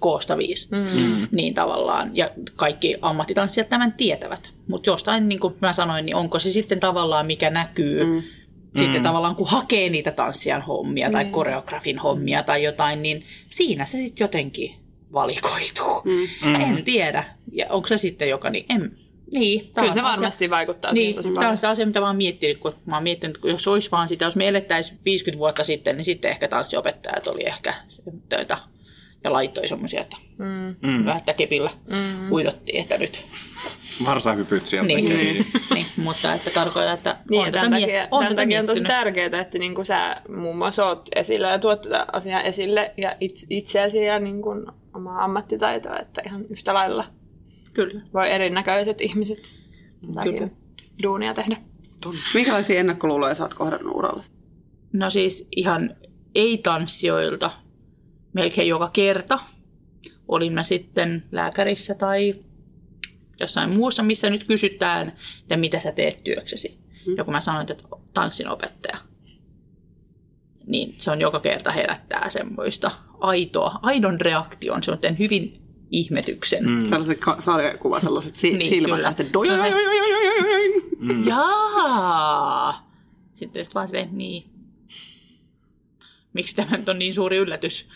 [0.00, 0.68] koosta viisi.
[0.70, 1.28] Mm.
[1.30, 4.52] Niin tavallaan, ja kaikki ammattitanssijat tämän tietävät.
[4.68, 8.22] Mutta jostain, niin kuin mä sanoin, niin onko se sitten tavallaan, mikä näkyy mm.
[8.76, 13.98] sitten tavallaan, kun hakee niitä tanssijan hommia tai koreografin hommia tai jotain, niin siinä se
[13.98, 14.74] sitten jotenkin
[15.12, 16.02] valikoituu.
[16.04, 16.54] Mm.
[16.54, 17.24] En tiedä.
[17.52, 18.98] Ja onko se sitten joka, niin en,
[19.32, 22.00] niin, Kyllä on se asia- varmasti vaikuttaa siihen niin, tosi tämä on se asia, mitä
[22.00, 24.98] mä oon miettinyt, kun mä oon miettinyt, että jos olisi vaan sitä, jos me elettäisiin
[25.04, 27.74] 50 vuotta sitten, niin sitten ehkä tanssiopettajat oli ehkä
[28.28, 28.56] töitä
[29.24, 31.04] ja laittoi semmoisia, että mm.
[31.04, 32.32] vähän että kepillä mm.
[32.32, 33.24] uidottiin, että nyt.
[34.06, 35.46] varsahypyt sieltä Niin, niin.
[35.74, 38.66] niin, mutta että tarkoittaa, että Niin, on tätä, mie- takia, on tämän tätä takia on
[38.66, 42.94] tosi tärkeää, että niin kuin sä muun muassa oot esillä ja tuot tätä asiaa esille
[42.96, 44.66] ja itse, itseäsi ja niin kuin
[44.98, 47.04] omaa ammattitaitoa, että ihan yhtä lailla
[47.74, 48.00] Kyllä.
[48.14, 49.38] voi erinäköiset ihmiset
[50.22, 50.48] Kyllä.
[51.02, 51.56] duunia tehdä.
[52.34, 54.22] Minkälaisia ennakkoluuloja sä oot kohdannut uralla?
[54.92, 55.96] No siis ihan
[56.34, 57.50] ei-tanssijoilta
[58.32, 59.38] melkein joka kerta.
[60.28, 62.34] Olin mä sitten lääkärissä tai
[63.40, 66.78] jossain muussa, missä nyt kysytään, että mitä sä teet työksesi.
[67.06, 67.14] Mm.
[67.16, 67.84] Ja kun mä sanoin, että
[68.14, 68.96] tanssin opettaja,
[70.66, 74.82] niin se on joka kerta herättää semmoista aitoa, aidon reaktion.
[74.82, 76.64] Se on tehnyt hyvin ihmetyksen.
[76.68, 76.86] Mm.
[76.88, 79.74] Sellaiset ka- sarjakuva, sellaiset si- Niin, silmät lähtee Se on se-
[80.98, 81.26] Mm.
[81.26, 82.90] Jaa!
[83.34, 84.50] Sitten sit vaan silleen, niin.
[86.32, 87.88] Miksi tämä nyt on niin suuri yllätys?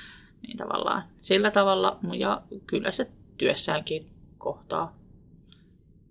[0.47, 4.07] Niin tavallaan sillä tavalla, ja kyllä se työssäänkin
[4.39, 4.97] kohtaa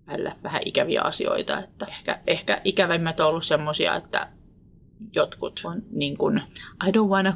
[0.06, 1.58] välillä vähän ikäviä asioita.
[1.58, 4.28] Että ehkä, ehkä ikävimmät on ollut semmoisia, että
[5.14, 6.42] jotkut on niin kuin,
[6.88, 7.32] I don't wanna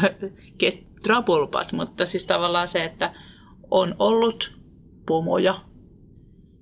[0.60, 3.14] get trouble, but, mutta siis tavallaan se, että
[3.70, 4.56] on ollut
[5.06, 5.60] pomoja,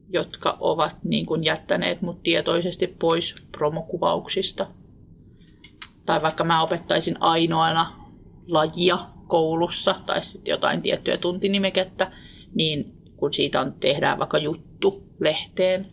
[0.09, 4.67] jotka ovat niin kuin jättäneet mut tietoisesti pois promokuvauksista.
[6.07, 7.93] Tai vaikka mä opettaisin ainoana
[8.51, 12.13] lajia koulussa tai sitten jotain tiettyä tuntinimekettä,
[12.55, 15.93] niin kun siitä on, tehdään vaikka juttu lehteen,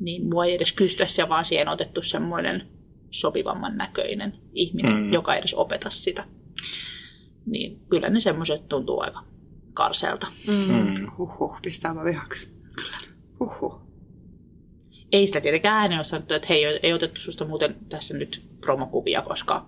[0.00, 2.68] niin mua ei edes kysytä, vaan siihen on otettu semmoinen
[3.10, 5.12] sopivamman näköinen ihminen, mm.
[5.12, 6.24] joka ei edes opeta sitä.
[7.46, 9.24] Niin kyllä ne semmoiset tuntuu aika
[9.74, 10.26] karseelta.
[10.46, 11.10] Mm.
[11.18, 12.48] Huhhuh, pistääpä vihaksi.
[13.40, 13.80] Huhhuh.
[15.12, 19.22] ei sitä tietenkään ääneen ole sanottu, että hei, ei otettu susta muuten tässä nyt promokuvia,
[19.22, 19.66] koska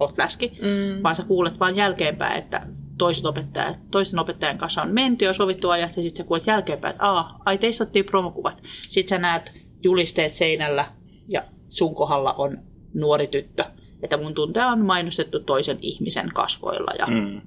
[0.00, 1.02] oot läski, mm.
[1.02, 2.66] vaan sä kuulet vaan jälkeenpäin, että
[2.98, 6.92] toiset opettajat, toisen opettajan kanssa on menty ja sovittu ajat, ja sitten sä kuulet jälkeenpäin,
[6.92, 8.62] että Aa, ai teistä ottiin promokuvat.
[8.82, 9.52] Sitten sä näet
[9.84, 10.86] julisteet seinällä,
[11.28, 12.58] ja sun kohdalla on
[12.94, 13.64] nuori tyttö,
[14.02, 17.40] että mun tunteja on mainostettu toisen ihmisen kasvoilla ja mm.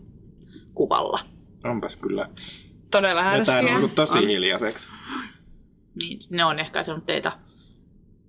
[0.74, 1.20] Kuvalla.
[1.63, 2.30] Onpas kyllä.
[2.91, 3.78] Todella Ja tämä on härskiä.
[3.78, 4.88] ollut tosi hiljaiseksi.
[6.02, 7.32] Niin ne on ehkä semmoitteita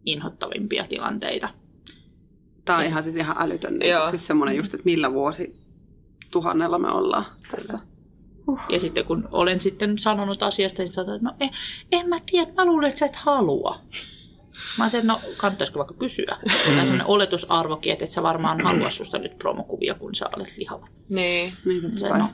[0.07, 1.49] inhottavimpia tilanteita.
[2.65, 3.79] Tämä on ihan siis ihan älytön.
[3.79, 4.11] Niin, Joo.
[4.11, 5.57] siis semmoinen just, että millä vuosi
[6.31, 7.79] tuhannella me ollaan tässä.
[8.69, 11.51] Ja sitten kun olen sitten sanonut asiasta, niin sanotaan, että no en,
[11.93, 13.79] en mä tiedä, mä luulen, että sä et halua.
[14.79, 16.37] Mä olisin, että no kannattaisiko vaikka kysyä.
[16.47, 20.89] Tai sellainen oletusarvokin, että et sä varmaan halua susta nyt promokuvia, kun sä olet lihava.
[21.09, 21.53] Niin.
[21.65, 22.31] Niin, totta Se, no,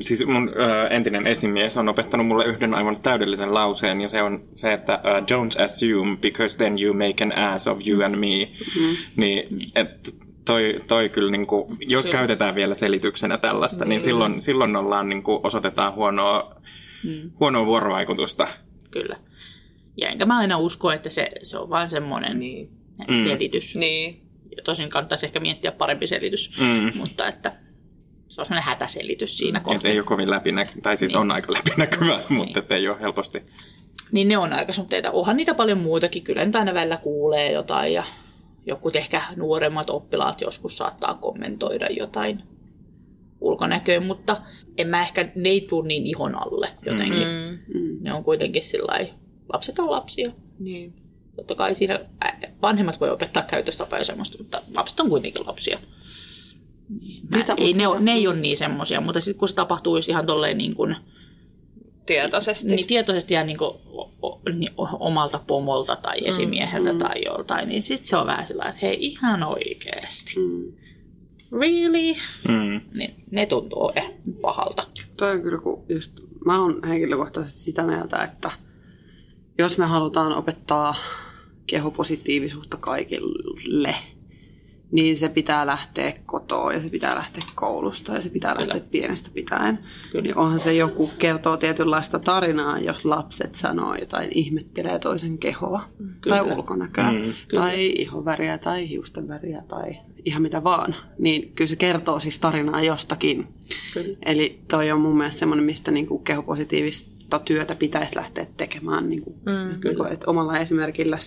[0.00, 4.44] Siis mun ö, entinen esimies on opettanut mulle yhden aivan täydellisen lauseen, ja se on
[4.54, 8.50] se, että uh, don't assume, because then you make an ass of you and me.
[8.52, 8.96] Mm-hmm.
[9.16, 12.18] Niin, et toi, toi kyllä, niinku, jos Kyllä.
[12.18, 16.60] käytetään vielä selityksenä tällaista, niin silloin, silloin ollaan, niinku, osoitetaan huonoa,
[17.04, 17.30] mm.
[17.40, 18.48] huonoa vuorovaikutusta.
[18.90, 19.16] kyllä.
[19.96, 22.70] Ja enkä mä aina usko, että se, se on vaan semmoinen Niin.
[23.08, 23.14] mm.
[23.28, 23.76] selitys.
[23.76, 24.22] Niin.
[24.56, 26.92] Ja Tosin kannattaisi ehkä miettiä parempi selitys, Mm.
[26.98, 27.52] mutta että
[28.28, 29.90] se on semmoinen hätäselitys siinä kohtaa.
[29.90, 31.20] ei ole kovin läpinäkyvä, tai siis Niin.
[31.20, 33.42] on aika läpinäkyvä, mutta et ei ole helposti.
[34.12, 35.10] Niin ne on aika suhteita.
[35.10, 36.22] Onhan niitä paljon muutakin.
[36.22, 38.04] Kyllä nyt aina välillä kuulee jotain ja
[38.66, 42.42] joku ehkä nuoremmat oppilaat joskus saattaa kommentoida jotain
[43.40, 44.36] ulkonäköä, mutta
[44.78, 47.22] en mä ehkä, ne ei tule niin ihon alle jotenkin.
[47.28, 47.80] Mm.
[47.80, 47.96] Mm.
[48.00, 48.92] Ne on kuitenkin sillä
[49.52, 50.32] lapset on lapsia.
[50.58, 50.94] Niin.
[51.36, 52.00] Totta kai siinä
[52.62, 55.78] vanhemmat voi opettaa käytöstapaa ja semmoista, mutta lapset on kuitenkin lapsia.
[57.00, 59.96] Niin, Mä, Mitä, ei, ne, ne ei ole niin semmoisia, mutta sitten kun se tapahtuu
[60.08, 60.96] ihan tolleen niin kuin,
[62.06, 62.68] Tietoisesti.
[62.68, 67.68] niin tietoisesti ja niin kuin, o, o, niin o- omalta pomolta tai esimieheltä tai joltain,
[67.68, 70.34] niin sitten se on vähän sillä että hei ihan oikeasti.
[70.36, 70.72] Mm.
[71.60, 72.14] Really?
[72.48, 72.80] Mm.
[72.94, 74.10] Niin ne tuntuu eh,
[74.40, 74.82] pahalta.
[75.16, 76.12] Toi on kyllä, kun just,
[76.44, 78.50] mä oon henkilökohtaisesti sitä mieltä, että
[79.60, 80.94] jos me halutaan opettaa
[81.66, 83.94] kehopositiivisuutta kaikille,
[84.92, 88.66] niin se pitää lähteä kotoa ja se pitää lähteä koulusta ja se pitää Kyllä.
[88.68, 89.78] lähteä pienestä pitäen.
[90.12, 90.22] Kyllä.
[90.22, 96.36] Niin onhan se joku kertoo tietynlaista tarinaa, jos lapset sanoo jotain, ihmettelee toisen kehoa Kyllä.
[96.36, 100.94] tai ulkonäköä Mm, tai ihonväriä tai hiusten väriä tai ihan mitä vaan.
[101.18, 103.48] Niin kyllä se kertoo siis tarinaa jostakin.
[103.94, 104.16] Kyllä.
[104.26, 109.80] Eli toi on mun mielestä semmoinen, mistä niinku kehopositiivista työtä pitäisi lähteä tekemään niinku, Mm,
[109.84, 111.18] niinku, et omalla esimerkillä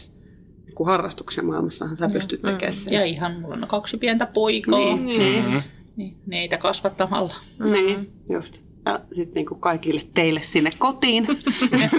[0.75, 2.93] kun harrastuksen maailmassahan sä pystyt tekemään sen.
[2.93, 4.79] Ja ihan, mulla on kaksi pientä poikaa.
[4.79, 5.61] Niin, niin, Mm.
[5.95, 7.35] Niin, neitä kasvattamalla.
[7.71, 8.63] niin, just.
[8.85, 11.27] Ja sitten niinku kaikille teille sinne kotiin.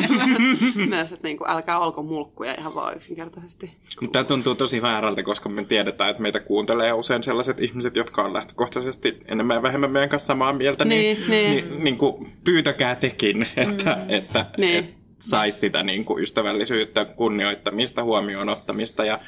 [0.88, 3.70] Myös, että niinku, älkää olko mulkkuja ihan vaan yksinkertaisesti.
[4.00, 8.22] Mutta tämä tuntuu tosi väärältä, koska me tiedetään, että meitä kuuntelee usein sellaiset ihmiset, jotka
[8.22, 10.84] on lähtökohtaisesti enemmän ja vähemmän meidän kanssa samaa mieltä.
[10.84, 11.68] Niin, Niin, niin.
[11.68, 14.04] niin, niin kuin pyytäkää tekin, että, mm.
[14.08, 14.78] että, Niin.
[14.78, 19.20] että saisi sitä niin kuin ystävällisyyttä, kunnioittamista, huomioon ottamista ja,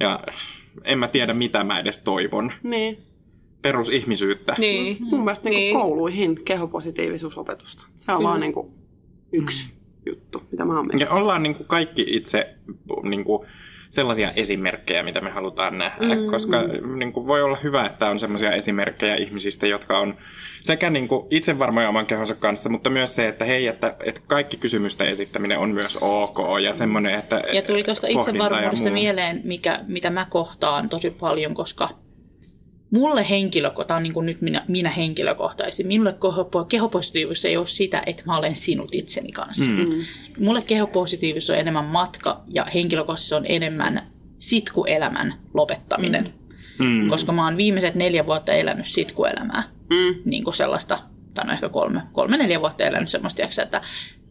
[0.00, 0.20] ja
[0.84, 2.52] en mä tiedä, mitä mä edes toivon.
[2.62, 3.13] Niin.
[3.68, 4.54] Perusihmisyyttä.
[4.58, 4.96] Niin.
[5.04, 5.86] Mun mielestä niinku Niin.
[5.86, 7.86] kouluihin kehopositiivisuusopetusta.
[7.96, 8.28] Se on Kyllä.
[8.28, 8.72] vaan niinku
[9.32, 9.72] yksi
[10.06, 12.54] juttu, mitä mä oon Ja ollaan niin kuin kaikki itse
[13.02, 13.48] niin kuin
[13.90, 16.26] sellaisia esimerkkejä, mitä me halutaan nähdä, mm.
[16.26, 16.62] koska
[16.96, 20.14] niin kuin voi olla hyvä, että on sellaisia esimerkkejä ihmisistä, jotka on
[20.60, 24.20] sekä niin kuin itse varmoja oman kehonsa kanssa, mutta myös se, että hei, että, että
[24.26, 28.94] kaikki kysymysten esittäminen on myös ok ja semmoinen, että Ja tuli tuosta itsevarmuudesta muu.
[28.94, 31.88] mieleen, mikä, mitä mä kohtaan tosi paljon, koska
[32.94, 38.22] mulle henkilökohtaisesti, niin kuin nyt minä, minä henkilökohtaisesti, minulle keho- kehopositiivisuus ei ole sitä, että
[38.26, 39.70] mä olen sinut itseni kanssa.
[39.70, 39.90] Mm.
[40.40, 44.06] Mulle kehopositiivisuus on enemmän matka ja henkilökohtaisesti on enemmän
[44.38, 46.28] sitkuelämän lopettaminen.
[46.78, 47.08] Mm.
[47.08, 49.62] Koska mä oon viimeiset neljä vuotta elänyt sitkuelämää.
[49.90, 50.22] Mm.
[50.24, 50.98] Niin kuin sellaista,
[51.34, 53.80] tai no ehkä kolme, kolme neljä vuotta elänyt semmoista, että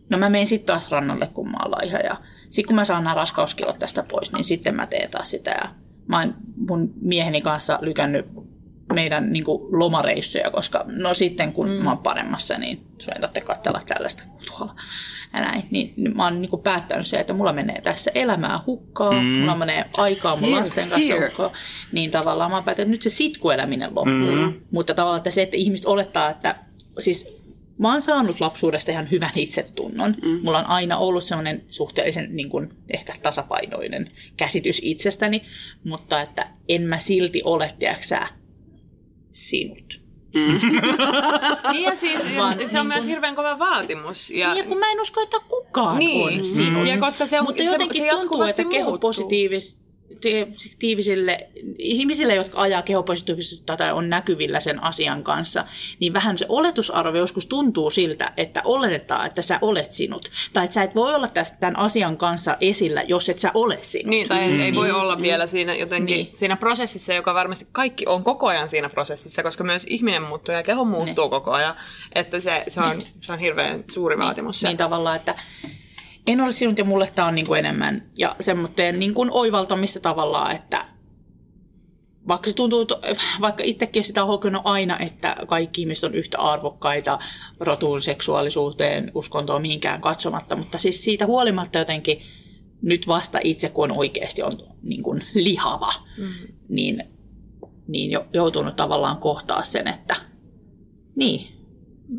[0.10, 1.98] no mä menen sitten taas rannalle, kun mä oon laiha.
[1.98, 2.16] Ja
[2.50, 5.52] sitten kun mä saan nämä raskauskilot tästä pois, niin sitten mä teen taas sitä.
[5.52, 5.70] Ja
[6.08, 6.36] mä oon
[6.70, 8.26] mun mieheni kanssa lykännyt
[8.94, 11.84] meidän niin kuin, lomareissuja, koska no sitten kun mm.
[11.84, 14.76] mä oon paremmassa, niin sun ei tarvitse katsella tällaista kuin tuolla.
[15.34, 15.64] Ja näin.
[15.72, 19.40] Niin, niin mä oon niin kuin, päättänyt se, että mulla menee tässä elämää hukkaa, mm.
[19.40, 21.28] mulla menee aikaa mun Here, lasten kanssa here.
[21.28, 21.52] hukkaa.
[21.92, 24.36] Niin tavallaan mä oon päättänyt, että nyt se sitkueläminen loppuu.
[24.36, 24.54] Mm.
[24.72, 26.56] Mutta tavallaan että se, että ihmiset olettaa, että
[27.00, 27.44] siis
[27.78, 30.16] mä oon saanut lapsuudesta ihan hyvän itsetunnon.
[30.22, 30.40] Mm.
[30.44, 35.44] Mulla on aina ollut sellainen suhteellisen niin kuin, ehkä tasapainoinen käsitys itsestäni,
[35.84, 38.28] mutta että en mä silti ole, tiedäksä,
[39.34, 40.04] sinut.
[41.72, 44.30] Niin ja siis Vaan ja se on niin myös kun- hirveän kova vaatimus.
[44.30, 46.40] Ja, Ja kun mä en usko, että kukaan Niin.
[46.40, 46.88] on sinut.
[46.88, 48.64] Ja koska se on- Mutta se- jotenkin se tuntuu, että
[50.22, 51.48] kehopositiivisille
[51.78, 55.66] ihmisille, jotka ajaa kehopositiivisuutta tai on näkyvillä sen asian kanssa,
[56.00, 60.30] niin vähän se oletusarvo joskus tuntuu siltä, että oletetaan, että sä olet sinut.
[60.54, 63.78] Tai että sä et voi olla tästä tämän asian kanssa esillä, jos et sä ole
[63.82, 64.08] sinut.
[64.08, 64.60] Niin, tai mm.
[64.60, 66.26] ei voi olla vielä siinä jotenkin Niin.
[66.26, 66.38] niin.
[66.38, 70.64] siinä prosessissa, joka varmasti kaikki on koko ajan siinä prosessissa, koska myös ihminen muuttuu ja
[70.64, 71.30] keho muuttuu Niin.
[71.30, 71.76] koko ajan.
[72.16, 74.60] Että se, se, on, se on hirveän suuri vaatimus.
[74.60, 74.68] se.
[74.68, 75.36] Niin tavallaan, että
[76.28, 78.10] en ole sinut ja mulle tämä on niin kuin enemmän.
[78.18, 80.86] Ja semmoinen niin kuin oivaltamista tavallaan, että
[82.28, 82.88] vaikka se tuntuu,
[83.42, 87.20] vaikka itsekin sitä on hokenut aina, että kaikki ihmiset on yhtä arvokkaita
[87.60, 92.22] rotuun, seksuaalisuuteen, uskontoon, mihinkään katsomatta, mutta siis siitä huolimatta jotenkin
[92.82, 94.52] nyt vasta itse, kun on oikeasti on
[94.84, 96.34] niin kuin lihava, mm.
[96.70, 97.04] niin,
[97.88, 100.16] niin jo, joutunut tavallaan kohtaa sen, että
[101.16, 101.53] niin,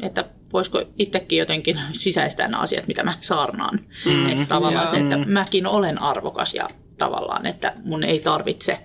[0.03, 3.81] että voisiko itsekin jotenkin sisäistää nämä asiat, mitä mä saarnaan.
[4.07, 6.69] Mm, että tavallaan se, että mäkin olen arvokas ja
[6.99, 8.79] tavallaan, että mun ei tarvitse,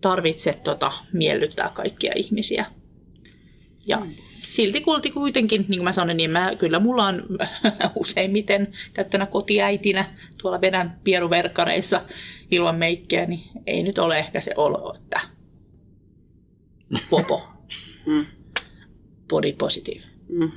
[0.00, 2.66] tarvitse tota, miellyttää kaikkia ihmisiä.
[3.86, 4.14] Ja mm.
[4.38, 7.22] silti kulti kuitenkin, niin kuin mä sanoin, niin mä, kyllä mulla on
[7.94, 12.00] useimmiten täyttänä kotiäitinä tuolla vedän pieruverkkareissa
[12.50, 15.20] ilman meikkiä, niin ei nyt ole ehkä se olo, että
[17.10, 17.54] popo,
[18.06, 18.26] Mm.
[19.28, 20.00] Body positive.
[20.28, 20.52] Mm.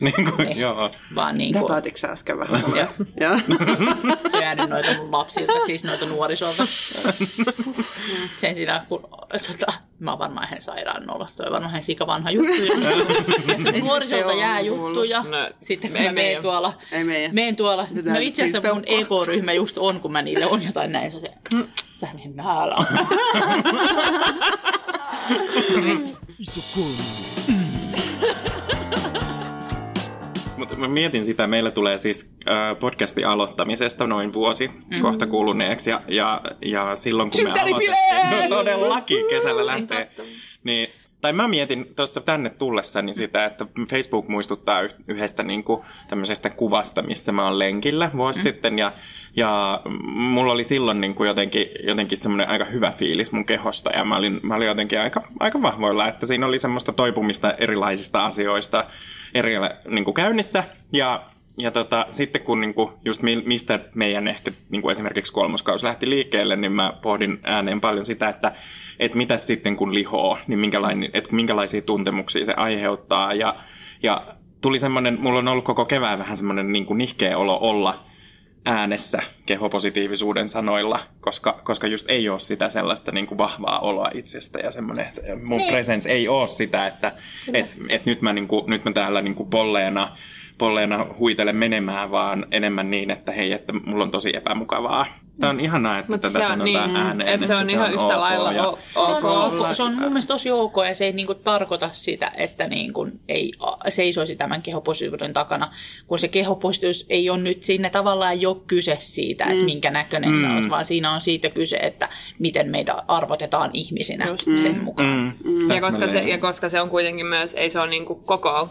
[0.00, 0.90] Niin kuin, joo.
[1.14, 2.60] vaan niin kuin, sä äsken vähän?
[2.76, 2.86] Joo.
[3.20, 3.38] Joo.
[4.30, 6.66] syönyt noita mun lapsilta, siis noita nuorisolta.
[8.36, 9.00] Sen siinä, kun
[9.48, 11.28] tota, mä oon varmaan ihan sairaan nolo.
[11.36, 12.52] Toi on varmaan ihan sikavanha juttu.
[12.64, 12.74] jo.
[13.46, 15.22] Ja se nuorisolta jää juttuja.
[15.22, 17.34] No, Sitten kun ei mä meen tuolla, Ei meidän.
[17.34, 18.82] meen tuolla, Tätä no itse asiassa mun.
[18.86, 21.10] EK-ryhmä just on, kun mä niille on jotain näin.
[21.10, 22.86] Se on se, "Mm, sä niin näällä on.
[30.60, 35.02] Mutta mä mietin sitä, meillä tulee siis äh, podcastin aloittamisesta noin vuosi mm-hmm.
[35.02, 35.90] kohta kuluneeksi.
[35.90, 40.10] Ja, ja, ja silloin kun me aloitettiin, no todellakin kesällä lähtee.
[40.64, 40.88] Niin,
[41.20, 46.50] tai mä mietin tuossa tänne tullessani sitä, että Facebook muistuttaa yh- yhdestä niin kuin, tämmöisestä
[46.50, 48.42] kuvasta, missä mä oon lenkillä vuosi mm.
[48.42, 48.78] sitten.
[48.78, 48.92] Ja,
[49.36, 53.90] ja mulla oli silloin niin kuin jotenkin, jotenkin semmoinen aika hyvä fiilis mun kehosta.
[53.90, 58.24] Ja mä olin, mä olin jotenkin aika, aika vahvoilla, että siinä oli semmoista toipumista erilaisista
[58.26, 58.84] asioista
[59.34, 59.54] eri
[59.88, 60.64] niin kuin käynnissä.
[60.92, 61.24] Ja
[61.58, 66.56] ja tota, sitten kun niinku, just mi- mistä meidän ehkä niinku esimerkiksi kolmoskausi lähti liikkeelle,
[66.56, 68.52] niin mä pohdin ääneen paljon sitä, että
[68.98, 73.34] et mitä sitten kun lihoo, niin minkälainen, et minkälaisia tuntemuksia se aiheuttaa.
[73.34, 73.56] Ja,
[74.02, 74.22] ja
[74.60, 78.04] tuli semmoinen, mulla on ollut koko kevään vähän semmoinen niinku nihkeä olo olla
[78.64, 84.58] äänessä kehopositiivisuuden sanoilla, koska, koska just ei ole sitä sellaista niin kuin vahvaa oloa itsestä
[84.58, 85.72] ja semmoinen, että mun niin.
[85.72, 87.12] presence ei ole sitä, että
[87.52, 90.16] et, et nyt, mä, niin kuin, nyt mä täällä niin kuin polleena,
[90.60, 95.06] polleena huitele menemään, vaan enemmän niin, että hei, että mulla on tosi epämukavaa.
[95.40, 97.28] Tämä on ihanaa, että Mutta tätä se on sanotaan niin, ääneen.
[97.28, 99.60] että se on ihan yhtä ok lailla ja- Se on, ok.
[99.60, 103.08] ok, se on mun mielestä tosi ok ja se ei niinku tarkoita sitä, että niinku
[103.28, 103.52] ei
[103.88, 105.68] seisoisi tämän kehopositiivisuuden takana,
[106.06, 110.30] kun se kehopositiivisuus ei ole nyt sinne tavallaan ei ole kyse siitä, että minkä näköinen
[110.30, 110.36] mm.
[110.40, 112.08] sä oot, vaan siinä on siitä kyse, että
[112.38, 114.48] miten meitä arvotetaan ihmisinä Just.
[114.62, 115.34] sen mukaan.
[115.44, 118.68] Mm, Ja koska, se, ja koska se on kuitenkin myös, ei se ole niinku koko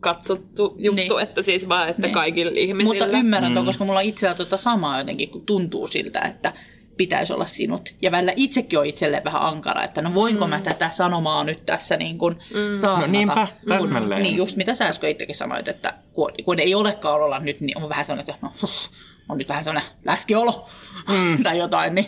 [0.00, 1.22] katsottu juttu, Niin.
[1.22, 2.14] että siis vaan, että Niin.
[2.14, 3.04] kaikille ihmisille.
[3.06, 3.64] Mutta ymmärrän mm.
[3.64, 6.52] koska mulla itsellä tota samaa jotenkin, kun tuntuu siltä, että
[6.96, 7.94] pitäisi olla sinut.
[8.02, 10.50] Ja välillä itsekin on itselleen vähän ankara, että no voinko mm.
[10.50, 12.74] mä tätä sanomaa nyt tässä niin kuin mm.
[12.80, 13.06] saarnata.
[13.06, 14.22] No niinpä, Kun- täsmälleen.
[14.22, 17.82] Niin just mitä sä äsken itsekin sanoit, että kun, kun ei olekaan olla nyt, niin
[17.82, 18.52] on vähän sellainen, että no,
[19.28, 20.68] on nyt vähän sellainen läskiolo
[21.08, 21.42] mm.
[21.44, 22.06] tai jotain, niin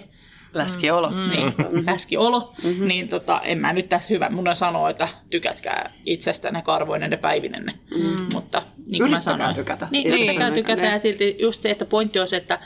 [0.54, 1.10] Läskiolo.
[1.10, 1.54] niin,
[1.86, 2.88] läskiolo, mm-hmm.
[2.88, 4.30] niin tota, en mä nyt tässä hyvä.
[4.30, 7.72] Mun sanoa, että tykätkää itsestänne karvoinenne päivinenne.
[7.96, 8.26] Mm.
[8.34, 9.54] Mutta niin kuin mä Yrittäkää sanoin.
[9.54, 9.88] tykätä.
[9.90, 12.58] Niin, yrittäkää tykätä ja silti just se, että pointti on se, että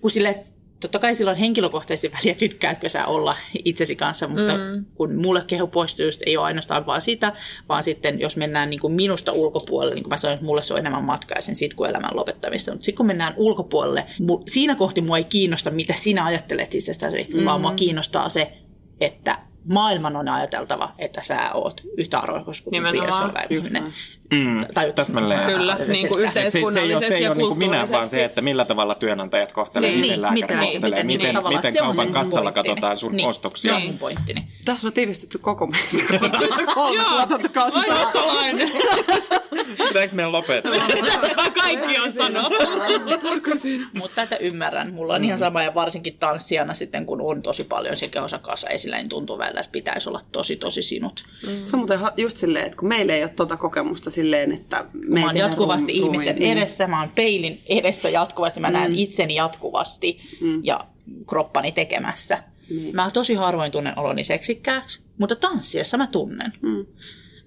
[0.00, 0.44] kun sille
[0.80, 4.84] Totta kai silloin henkilökohtaisesti väliä tykkäätkö sä olla itsesi kanssa, mutta mm.
[4.94, 7.32] kun mulle kehopoistujuus ei ole ainoastaan vaan sitä,
[7.68, 10.74] vaan sitten jos mennään niin kuin minusta ulkopuolelle, niin kuin mä sanoin, että mulle se
[10.74, 15.00] on enemmän matkaa ja sen sitkuelämän lopettamista, mutta sitten kun mennään ulkopuolelle, mu- siinä kohti
[15.00, 17.44] mua ei kiinnosta, mitä sinä ajattelet itsestäsi, mm.
[17.44, 18.52] vaan mua kiinnostaa se,
[19.00, 23.92] että maailman on ajateltava, että sä oot yhtä arvokas kuin on ihminen.
[24.32, 25.40] Mm, Tai täsmälleen.
[25.46, 28.08] Kyllä, niin kuin Et se, se ei ole, se ei ole niin kuin minä, vaan
[28.08, 31.56] se, että millä tavalla työnantajat kohtelee, Niin, miten niin, lääkäri miten- kohtelee, miten- miten, niin,
[31.56, 32.64] miten se on kaupan kassalla pointtini.
[32.68, 33.72] katsotaan sun niin, ostoksia.
[33.72, 34.48] Se on mun pointtini.
[34.64, 37.02] Tässä on tiivistetty koko meidän kolme.
[37.88, 38.70] Vai ottolainen.
[39.88, 40.72] Pitäis meidän lopettaa?
[41.62, 42.50] Kaikki on sanoa.
[43.98, 44.92] Mutta että ymmärrän.
[44.94, 48.68] Mulla on ihan sama ja varsinkin tanssijana sitten, kun on tosi paljon se kehossa kanssa
[48.68, 51.24] esillä, niin tuntuu välillä, että pitäisi olla tosi tosi sinut.
[51.64, 55.20] Se on muuten just silleen, että kun meillä ei ole tota kokemusta silleen, että me
[55.20, 58.94] Mä oon tehdä jatkuvasti ruum- ihmisten ruumiin- edessä, mä oon peilin edessä jatkuvasti, mä näen
[58.94, 60.18] itseni jatkuvasti
[60.62, 60.80] ja
[61.28, 62.42] kroppani tekemässä.
[62.92, 66.52] Mä tosi harvoin tunnen oloni seksikkääksi, mutta tanssiessa mä tunnen.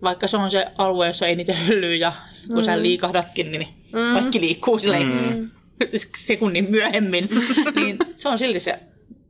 [0.03, 2.13] Vaikka se on se alue, jossa ei niitä hyllyy ja
[2.47, 3.67] kun sä liikahdatkin, niin
[4.13, 5.51] kaikki liikkuu silleen
[5.85, 7.29] siis sekunnin myöhemmin.
[7.75, 8.79] niin se on silti se,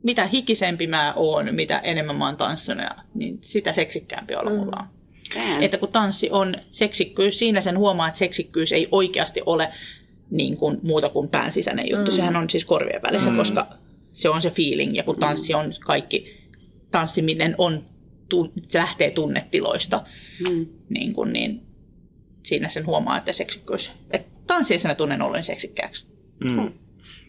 [0.02, 4.76] mitä hikisempi mä oon, mitä enemmän mä oon tanssinut, ja- niin sitä seksikkäämpi olla mulla
[4.80, 4.86] on.
[5.60, 9.68] Että kun tanssi on seksikkyys, siinä sen huomaa, että seksikkyys ei oikeasti ole
[10.30, 12.10] niin kuin muuta kuin pään sisäinen juttu.
[12.10, 12.16] Mm.
[12.16, 13.36] Sehän on siis korvien välissä, mm.
[13.36, 13.66] koska
[14.10, 14.96] se on se feeling.
[14.96, 16.48] Ja kun tanssi on kaikki,
[16.90, 17.84] tanssiminen on,
[18.34, 20.02] tun- se lähtee tunnetiloista,
[20.50, 20.66] Mm.
[20.88, 21.62] niin, kuin, niin
[22.42, 23.92] siinä sen huomaa, että seksikkyys.
[24.10, 26.06] Että tanssiessa mä tunnen oloni seksikkääksi.
[26.50, 26.72] Mm.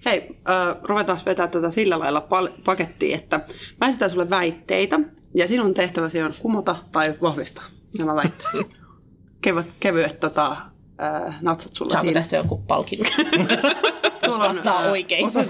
[0.06, 3.40] Hei, äh, ruvetaan vetää tätä sillä lailla pal- pakettiin, että
[3.82, 5.00] mä esitän sulle väitteitä,
[5.36, 7.64] ja sinun tehtäväsi on kumota tai vahvistaa
[7.98, 8.80] nämä väitteet.
[9.42, 12.20] Kevyet, kevyet tota, äh, natsat sulla Saako siinä.
[12.20, 13.10] tästä joku palkinto?
[13.18, 13.30] Jos
[14.26, 15.32] Tuolla on, vastaa äh, oikein.
[15.32, 15.48] Sinut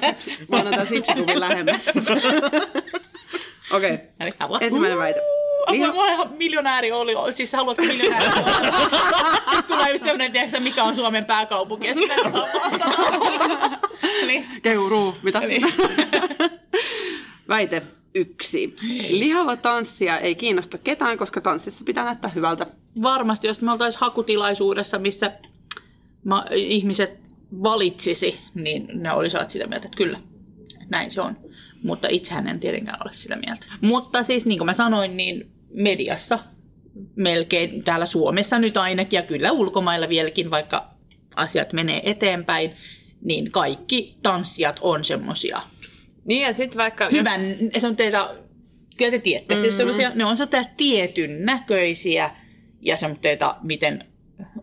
[0.00, 1.88] sipsi, mä annan tämän sipsikuvin lähemmäs.
[3.72, 4.48] Okei, okay.
[4.50, 5.20] Mä ensimmäinen väite.
[5.70, 5.86] Liha...
[5.86, 8.52] Liha- Mä ihan miljonääri oli, siis haluatko miljonääri olla?
[9.54, 12.90] Sitten tulee just sellainen, tiedätkö, mikä on Suomen pääkaupunki, ja sitten saa vastata.
[14.26, 14.46] niin.
[14.62, 15.40] Keuruu, mitä?
[15.40, 15.62] Niin.
[17.48, 17.82] Väite.
[18.14, 18.76] Yksi.
[19.08, 22.66] Lihava tanssia ei kiinnosta ketään, koska tanssissa pitää näyttää hyvältä.
[23.02, 25.32] Varmasti, jos me oltaisiin hakutilaisuudessa, missä
[26.24, 27.18] ma- ihmiset
[27.62, 30.20] valitsisi, niin ne olisivat sitä mieltä, että kyllä,
[30.88, 31.36] näin se on.
[31.82, 33.66] Mutta itsehän en tietenkään ole sitä mieltä.
[33.80, 36.38] Mutta siis niin kuin mä sanoin, niin mediassa
[37.16, 40.84] melkein täällä Suomessa nyt ainakin ja kyllä ulkomailla vieläkin, vaikka
[41.36, 42.70] asiat menee eteenpäin,
[43.24, 45.60] niin kaikki tanssijat on semmosia
[46.24, 47.08] Niin ja sitten vaikka...
[47.12, 47.40] hyvän,
[47.78, 48.28] se on teitä,
[48.96, 49.70] kyllä te tiedätte, mm-hmm.
[49.70, 52.30] semmosia, ne on semmoisia tietyn näköisiä
[52.80, 54.04] ja semmoisia, miten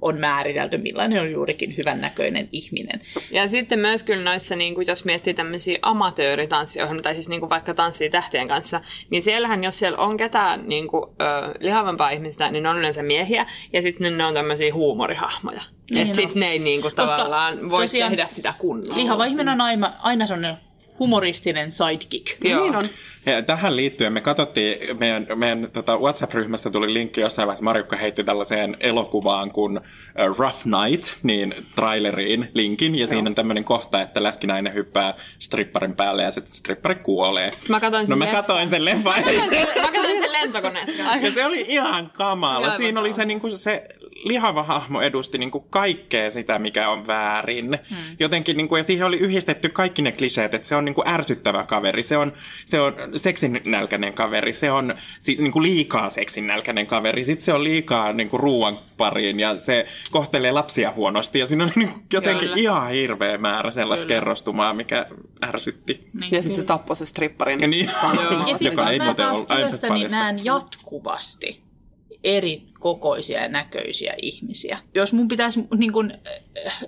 [0.01, 3.01] on määritelty, millainen on juurikin hyvän näköinen ihminen.
[3.31, 7.49] Ja sitten myös kyllä noissa, niin kuin jos miettii tämmöisiä amatööritanssiohjelmia, tai siis niin kuin
[7.49, 12.51] vaikka tanssii tähtien kanssa, niin siellähän, jos siellä on ketään niin kuin, ö, lihavampaa ihmistä,
[12.51, 15.61] niin ne on yleensä miehiä, ja sitten ne on tämmöisiä huumorihahmoja.
[15.91, 16.15] Niin Että on.
[16.15, 18.97] sitten ne ei niin kuin, Koska tavallaan voi tosiaan tehdä sitä kunnolla.
[18.97, 20.57] Lihava ihminen on aina, aina semmoinen
[21.01, 22.43] humoristinen sidekick.
[22.43, 22.63] Joo.
[22.63, 22.83] Niin on.
[23.25, 28.23] Ja tähän liittyen me katsottiin, meidän, meidän tota WhatsApp-ryhmässä tuli linkki jossain vaiheessa, Marjukka heitti
[28.23, 34.23] tällaiseen elokuvaan kuin uh, Rough Night, niin traileriin linkin, ja siinä on tämmöinen kohta, että
[34.23, 37.51] läskinainen hyppää stripparin päälle ja sitten strippari kuolee.
[37.69, 39.23] Mä katsoin sen No mä katsoin sen leffan.
[39.81, 41.03] Mä katsoin sen lentokoneessa.
[41.21, 42.77] Ja se oli ihan kamala.
[42.77, 43.87] Siinä oli se, niinku, se
[44.23, 47.79] lihava hahmo edusti niinku, kaikkea sitä, mikä on väärin.
[47.89, 47.97] Hmm.
[48.19, 52.03] Jotenkin, niinku, ja siihen oli yhdistetty kaikki ne kliseet, että se on niinku, ärsyttävä kaveri,
[52.03, 52.33] se on,
[52.65, 58.13] se on seksinälkäinen kaveri, se on siis niinku, liikaa seksinälkäinen kaveri, sitten se on liikaa
[58.13, 61.39] niinku, ruoan pariin ja se kohtelee lapsia huonosti.
[61.39, 62.61] Ja siinä oli niinku, jotenkin Kyllä.
[62.61, 64.19] ihan hirveä määrä sellaista Kyllä.
[64.19, 65.05] kerrostumaa, mikä
[65.45, 66.09] ärsytti.
[66.13, 66.31] Niin.
[66.31, 67.59] Ja sitten se tappoi se stripparin.
[67.61, 71.63] Ja niin, Ja sitten joka ei mä taas ollut työssäni näen jatkuvasti
[72.23, 74.77] eri kokoisia ja näköisiä ihmisiä.
[74.95, 76.11] Jos mun pitäisi, niin kun,
[76.67, 76.83] äh,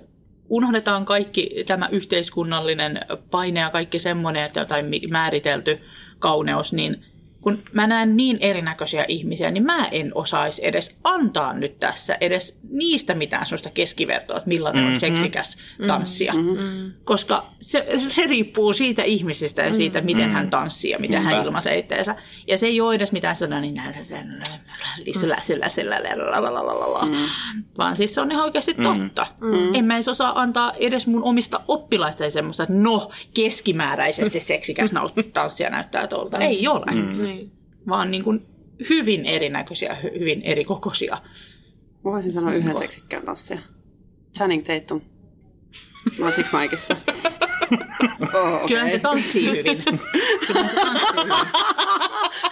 [0.48, 5.80] unohdetaan kaikki tämä yhteiskunnallinen paine ja kaikki semmoinen, että jotain määritelty
[6.18, 7.04] kauneus, niin
[7.44, 12.58] kun mä näen niin erinäköisiä ihmisiä, niin mä en osaisi edes antaa nyt tässä edes
[12.70, 14.94] niistä mitään sellaista keskivertoa, että millainen mm-hmm.
[14.94, 16.32] on seksikäs tanssija.
[16.32, 16.92] Mm-hmm.
[17.04, 21.44] Koska se, se riippuu siitä ihmisistä ja siitä, miten hän tanssii ja miten hän Niinpä.
[21.44, 22.16] ilmaisee itteensä.
[22.46, 24.42] Ja se ei ole edes mitään sellainen, niin sen,
[25.18, 26.00] sillä, sillä, sillä,
[27.78, 29.26] vaan siis se on ihan oikeasti totta.
[29.74, 34.94] En mä edes osaa antaa edes mun omista oppilaista semmoista, että no, keskimääräisesti seksikäs
[35.32, 36.38] tanssija näyttää tuolta.
[36.38, 36.86] Ei ole.
[37.34, 37.52] Niin.
[37.88, 38.46] Vaan niin kuin
[38.90, 41.18] hyvin erinäköisiä, hy- hyvin erikokoisia.
[42.04, 43.58] Mä voisin sanoa yhden seksikkään tanssia.
[44.34, 45.00] Channing Tatum.
[46.20, 46.96] Magic Mikeissa.
[48.34, 48.68] oh, okay.
[48.68, 49.84] Kyllä se tanssii hyvin.
[50.46, 51.34] Kyllä se tanssii hyvin.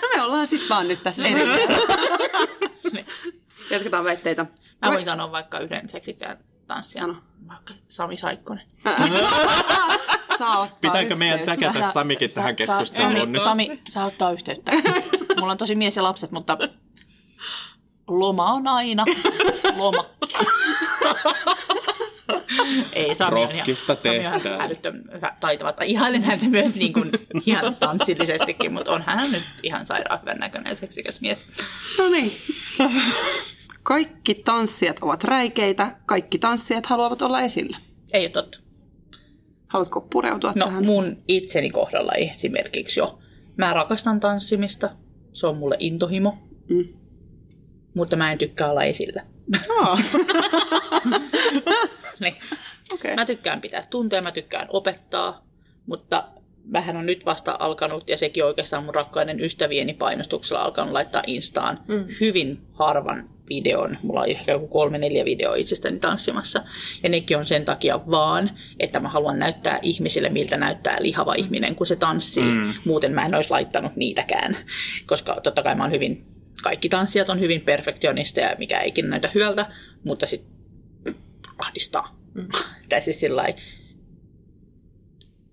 [0.02, 1.40] No me ollaan sit vaan nyt tässä eri.
[3.70, 4.46] Jatketaan väitteitä.
[4.82, 7.22] Mä voin sanoa vaikka yhden seksikään tanssijan, Sano.
[7.48, 8.66] vaikka Sami Saikkonen.
[10.38, 11.66] Saa ottaa Pitääkö meidän yhteyttä.
[11.72, 13.42] täkätä Samikin sä- tähän keskusteluun Sami, nyt?
[13.42, 14.72] Sami, saa ottaa yhteyttä.
[15.40, 16.58] Mulla on tosi mies ja lapset, mutta
[18.08, 19.04] loma on aina
[19.76, 20.04] loma.
[22.92, 25.02] Ei, Sami on, ihan, Sami on ihan älyttömän
[25.40, 25.72] taitava.
[25.72, 27.10] Tai Ihailen häntä myös niin kuin,
[27.46, 31.46] ihan tanssillisestikin, mutta on hän nyt ihan sairaan hyvän näköinen seksikäs mies.
[31.98, 32.32] No niin.
[33.82, 35.96] Kaikki tanssijat ovat räikeitä.
[36.06, 37.76] Kaikki tanssijat haluavat olla esillä.
[38.12, 38.58] Ei ole totta.
[39.66, 40.86] Haluatko pureutua No tähän?
[40.86, 43.18] mun itseni kohdalla esimerkiksi jo.
[43.56, 44.90] Mä rakastan tanssimista.
[45.32, 46.38] Se on mulle intohimo.
[46.68, 46.84] Mm.
[47.96, 49.22] Mutta mä en tykkää olla esillä.
[52.20, 52.34] Niin.
[52.92, 53.14] Okei.
[53.14, 55.46] Mä tykkään pitää tunteja, mä tykkään opettaa,
[55.86, 56.28] mutta
[56.72, 61.78] vähän on nyt vasta alkanut, ja sekin oikeastaan mun rakkaiden ystävieni painostuksella alkanut laittaa Instaan
[61.88, 62.06] mm.
[62.20, 63.98] hyvin harvan videon.
[64.02, 66.62] Mulla on ehkä joku kolme, neljä videoa itsestäni tanssimassa.
[67.02, 68.50] Ja nekin on sen takia vaan,
[68.80, 72.52] että mä haluan näyttää ihmisille, miltä näyttää lihava ihminen, kun se tanssii.
[72.52, 72.74] Mm.
[72.84, 74.56] Muuten mä en olisi laittanut niitäkään,
[75.06, 76.26] koska totta kai mä oon hyvin,
[76.62, 79.66] kaikki tanssijat on hyvin perfektionisteja, mikä ei ikinä näytä hyvältä,
[80.04, 80.52] mutta sitten
[81.58, 82.16] ahdistaa.
[82.34, 82.48] Mm.
[82.88, 83.46] tai siis sillä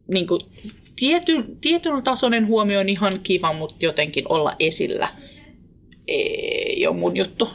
[0.07, 0.41] niin kuin,
[0.99, 5.07] tietyn, tietyn tasoinen huomio on ihan kiva, mutta jotenkin olla esillä
[6.07, 7.49] ei ole mun juttu.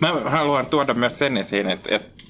[0.00, 2.21] Mä haluan tuoda myös sen esiin, että, että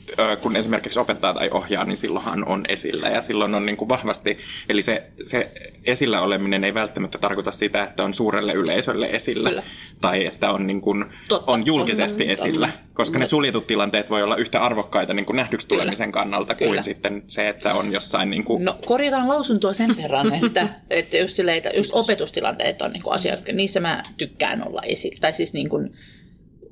[0.42, 4.36] kun esimerkiksi opettaa tai ohjaa, niin silloinhan on esillä ja silloin on niin kuin vahvasti,
[4.68, 5.50] eli se, se
[5.84, 9.62] esillä oleminen ei välttämättä tarkoita sitä, että on suurelle yleisölle esillä Kyllä.
[10.00, 11.52] tai että on, niin kuin, Totta.
[11.52, 15.66] on julkisesti On- esillä, koska ne suljetut tilanteet voi olla yhtä arvokkaita niin kuin nähdyksi
[15.66, 15.80] Kyllä.
[15.82, 16.70] tulemisen kannalta Kyllä.
[16.72, 21.16] kuin sitten se, että on jossain niin kuin, No korjataan lausuntoa sen verran, että, että
[21.16, 25.16] just, silleen, just opetustilanteet on niin kuin asiat, niissä mä tykkään olla esillä.
[25.20, 25.90] Tai siis niin kuin,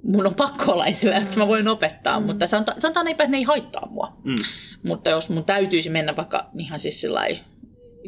[0.03, 2.27] mun on pakko olla esillä, että mä voin opettaa, mm.
[2.27, 4.17] mutta sanotaan, sanotaan eipä, että ne ei haittaa mua.
[4.25, 4.37] mm,
[4.83, 7.39] Mutta jos mun täytyisi mennä vaikka ihan siis sillai,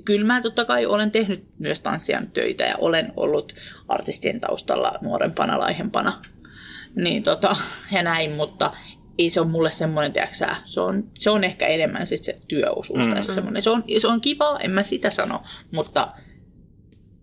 [0.04, 3.54] kyllä mä totta kai olen tehnyt myös tanssijan töitä ja olen ollut
[3.88, 6.22] artistien taustalla nuorempana, laihempana.
[6.96, 7.56] Niin tota,
[7.92, 8.72] ja näin, mutta
[9.18, 13.06] ei se ole mulle semmoinen, tiedätkö se on, se on ehkä enemmän sit se työosuus
[13.06, 13.12] mm.
[13.12, 13.62] tai se semmoinen.
[13.62, 16.08] Se on, se on kiva, en mä sitä sano, mutta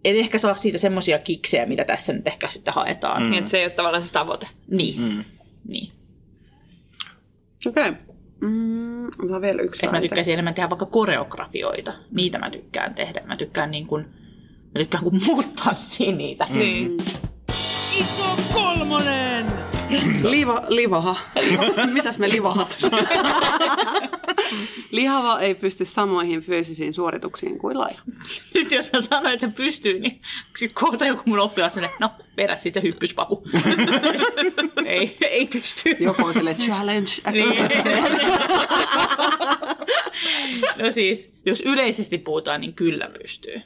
[0.05, 3.29] en ehkä saa siitä semmoisia kiksejä, mitä tässä nyt ehkä sitten haetaan.
[3.29, 4.47] Niin, että se ei ole tavallaan se tavoite.
[4.67, 5.23] Niin, mm.
[5.67, 5.91] niin.
[7.67, 7.89] Okei.
[7.89, 8.01] Okay.
[8.41, 11.93] Mm, otetaan vielä yksi Et mä tykkäisin enemmän tehdä vaikka koreografioita.
[12.11, 13.21] Niitä mä tykkään tehdä.
[13.25, 14.05] Mä tykkään niin kuin,
[14.65, 16.47] mä tykkään kun muut tanssii niitä.
[16.49, 16.59] Mm.
[16.59, 16.97] Niin.
[17.99, 19.45] Iso kolmonen!
[20.23, 21.15] Liva, livaha.
[21.93, 22.77] Mitäs me livahat?
[24.91, 28.01] Lihava ei pysty samoihin fyysisiin suorituksiin kuin laiha.
[28.53, 30.21] Nyt jos mä sanoin, että pystyy, niin
[30.57, 33.43] sit kohta joku mun oppilas sanoo, no perä siitä hyppyspaku.
[34.85, 35.95] ei, ei pysty.
[35.99, 37.11] Joku on sille challenge.
[37.31, 37.69] Niin.
[40.79, 43.61] no siis, jos yleisesti puhutaan, niin kyllä pystyy.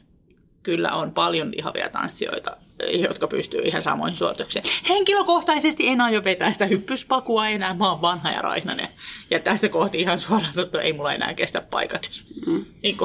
[0.63, 2.57] Kyllä on paljon lihavia tanssijoita,
[2.91, 4.65] jotka pystyy ihan samoihin suorituksiin.
[4.89, 8.87] Henkilökohtaisesti en aio vetää sitä hyppyspakua enää, mä oon vanha ja raihnainen.
[9.29, 12.65] Ja tässä kohti ihan suoraan sanottuna ei mulla enää kestä paikat, jos mm.
[12.83, 12.97] niin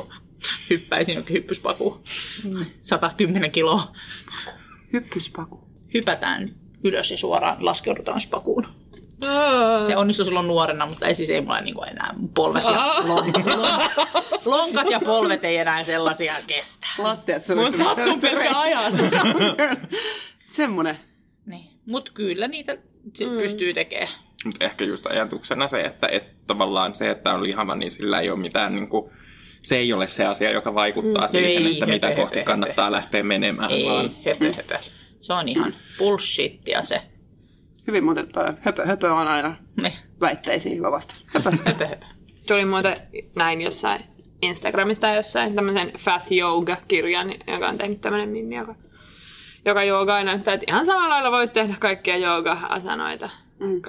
[0.71, 2.01] hyppäisin jokin hyppyspakuun.
[2.81, 3.93] 110 kiloa.
[4.93, 5.69] Hyppyspaku.
[5.95, 6.49] Hypätään
[6.85, 8.67] ylös ja suoraan laskeudutaan spakuun.
[9.87, 13.47] Se onnistui silloin nuorena, mutta ei siis ei mulla niinku enää polvet ja lonkat,
[14.47, 16.87] lonkat ja polvet ei enää sellaisia kestä.
[16.99, 19.01] Lattiat se Mun sattuu pelkkä ajatus.
[20.49, 20.99] Semmonen.
[21.47, 21.71] Niin.
[21.87, 23.37] Mutta kyllä niitä mm.
[23.39, 24.09] pystyy tekemään.
[24.45, 28.31] Mutta ehkä just ajatuksena se, että, että tavallaan se, että on lihava, niin sillä ei
[28.31, 29.11] ole mitään niin kuin,
[29.63, 31.31] se ei ole se asia, joka vaikuttaa mm.
[31.31, 32.97] siihen, Ei, että mitä höpö, kohti höpö, kannattaa höpö.
[32.97, 34.79] lähteä menemään, Ei, vaan höpö, höpö.
[35.21, 37.03] Se on ihan bullshittia se.
[37.89, 39.93] Hyvin muuten toi höpö, höpö on aina Ne.
[40.21, 41.27] väitteisiin hyvä vastaus.
[41.35, 41.51] Höpö.
[41.67, 42.07] Höpö, höpö.
[42.49, 42.97] Tuli muuten
[43.37, 44.01] näin jossain
[44.43, 48.75] Instagramista tai jossain tämmöisen Fat Yoga-kirjan, joka on tehnyt tämmöinen mimmi, joka,
[49.65, 53.31] joka joogaa näyttää, että ihan samalla lailla voit tehdä kaikkia jooga-asanoita.
[53.61, 53.81] Mm,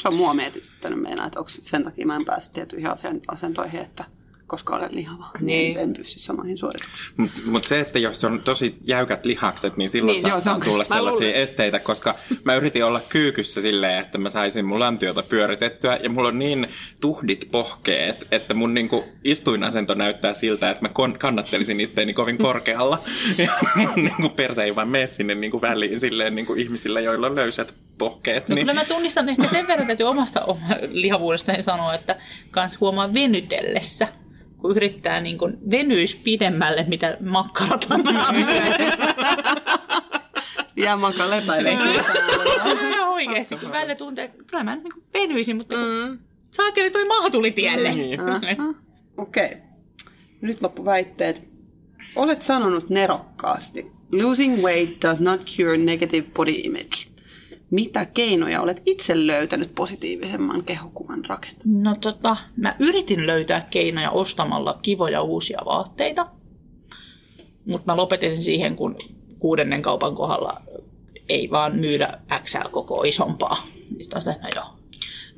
[0.00, 3.80] Se on mua mietityttänyt meinaa, että onko sen takia mä en pääse tiettyihin asen- asentoihin,
[3.80, 4.04] että
[4.50, 5.78] koska olen lihava, niin, Niin.
[5.78, 7.12] en pysty samoihin suorituksiin.
[7.16, 10.64] Mutta mut se, että jos on tosi jäykät lihakset, niin silloin Niin, niin, joo, saattaa
[10.64, 11.42] se on- tulla sellaisia luulen.
[11.42, 16.28] esteitä, koska mä yritin olla kyykyssä silleen, että mä saisin mun lantiota pyöritettyä, ja mulla
[16.28, 16.68] on niin
[17.00, 22.98] tuhdit pohkeet, että mun niinku istuinasento näyttää siltä, että mä kon- kannattelisin itteeni kovin korkealla,
[23.38, 27.36] ja mun niinku perse ei vaan mene sinne niinku väliin silleen niinku ihmisillä, joilla on
[27.36, 28.48] löysät pohkeet.
[28.48, 32.16] No niin, kyllä mä tunnistan ehkä sen verran, täytyy omasta oma- lihavuudestani sanoa, että
[32.50, 34.08] kans huomaa venytellessä,
[34.60, 38.92] kun yrittää niin kuin venyys pidemmälle, mitä makkarat antaa myöden.
[40.76, 41.72] Jää maka lepäilee.
[41.72, 46.18] Ihan oikeasti, kun välillä tuntee, että kyllä mä niin venyisin, mutta mm.
[46.50, 47.94] saakeli toi maha tuli tielle.
[47.94, 48.20] Niin.
[48.30, 49.44] Okei.
[49.44, 49.48] Okay.
[50.40, 51.50] Nyt loppuväitteet.
[52.16, 53.92] Olet sanonut nerokkaasti.
[54.12, 57.09] Losing weight does not cure negative body image.
[57.70, 61.84] Mitä keinoja olet itse löytänyt positiivisemman kehokuvan rakentamiseen?
[61.84, 66.26] No tota, mä yritin löytää keinoja ostamalla kivoja uusia vaatteita,
[67.66, 68.96] mutta mä lopetin siihen, kun
[69.38, 70.60] kuudennen kaupan kohdalla
[71.28, 73.66] ei vaan myydä XL koko isompaa.
[74.02, 74.64] Sitten joo.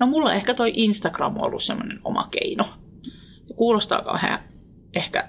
[0.01, 2.65] No mulla ehkä toi Instagram on ollut semmoinen oma keino.
[3.57, 4.39] Kuulostaa vähän
[4.95, 5.29] ehkä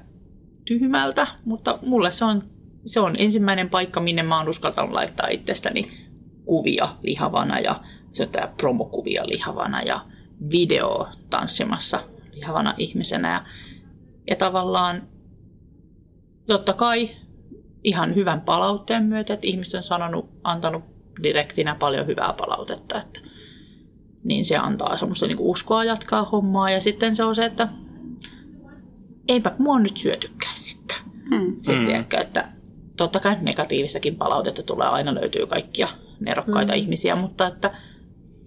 [0.65, 2.43] tyhmältä, mutta mulle se on,
[2.85, 6.02] se on ensimmäinen paikka, minne mä oon uskaltanut laittaa itsestäni
[6.45, 7.81] kuvia lihavana ja
[8.13, 10.05] se on tää promokuvia lihavana ja
[10.51, 11.99] video tanssimassa
[12.33, 13.31] lihavana ihmisenä.
[13.31, 13.45] Ja,
[14.27, 15.07] ja tavallaan
[16.47, 17.09] totta kai
[17.83, 20.83] ihan hyvän palautteen myötä, että ihmiset on sanonut, antanut
[21.23, 23.19] direktinä paljon hyvää palautetta, että
[24.23, 26.69] niin se antaa semmoista niinku uskoa jatkaa hommaa.
[26.69, 27.67] Ja sitten se on se, että
[29.27, 30.97] eipä mua nyt syötykään sitten.
[31.29, 31.55] Hmm.
[31.57, 31.85] Siis mm.
[31.85, 32.47] tiedätkö, että
[32.97, 35.87] totta kai negatiivistakin palautetta tulee, aina löytyy kaikkia
[36.25, 36.79] nerokkaita mm.
[36.79, 37.71] ihmisiä, mutta että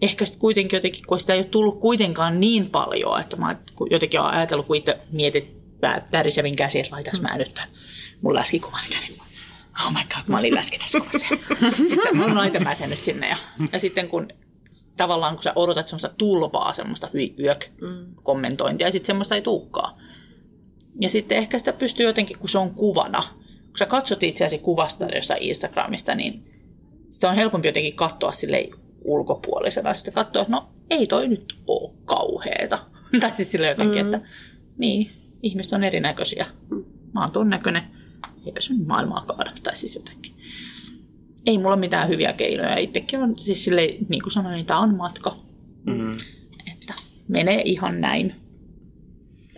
[0.02, 3.56] ehkä sitten kuitenkin jotenkin, kun sitä ei ole tullut kuitenkaan niin paljon, että mä
[3.90, 5.56] jotenkin olen ajatellut, kun itse mietit
[6.12, 7.70] värisevin käsi, että laitaks mä nyt tämän
[8.22, 9.20] mun läskikuvan niin
[9.86, 11.26] oh my god, mä olin läski tässä kuvassa.
[11.94, 13.28] sitten mun laitan mä sen nyt sinne.
[13.28, 13.36] Ja,
[13.72, 14.28] ja sitten kun
[14.96, 17.64] tavallaan kun sä odotat semmoista tulvaa, semmoista hyi yök
[18.22, 20.02] kommentointia, ja sitten semmoista ei tulekaan.
[21.00, 23.22] Ja sitten ehkä sitä pystyy jotenkin, kun se on kuvana.
[23.66, 26.55] Kun sä katsot itseäsi kuvasta jostain Instagramista, niin
[27.10, 28.68] sitä on helpompi jotenkin katsoa sille
[29.04, 29.94] ulkopuolisena.
[29.94, 32.78] Sitten katsoa, että no ei toi nyt ole kauheeta.
[33.20, 34.14] tai siis sille jotenkin, mm.
[34.14, 34.28] että
[34.78, 35.10] niin,
[35.42, 36.46] ihmiset on erinäköisiä.
[37.14, 37.82] Mä oon ton näköinen.
[38.46, 39.50] Eipä se nyt maailmaa kaada.
[39.62, 40.32] Tai siis jotenkin.
[41.46, 42.78] Ei mulla mitään hyviä keinoja.
[42.78, 45.36] Itsekin on siis silleen, niin kuin sanoin, niin tää on matka.
[45.84, 46.12] Mm.
[46.72, 46.94] Että
[47.28, 48.34] menee ihan näin.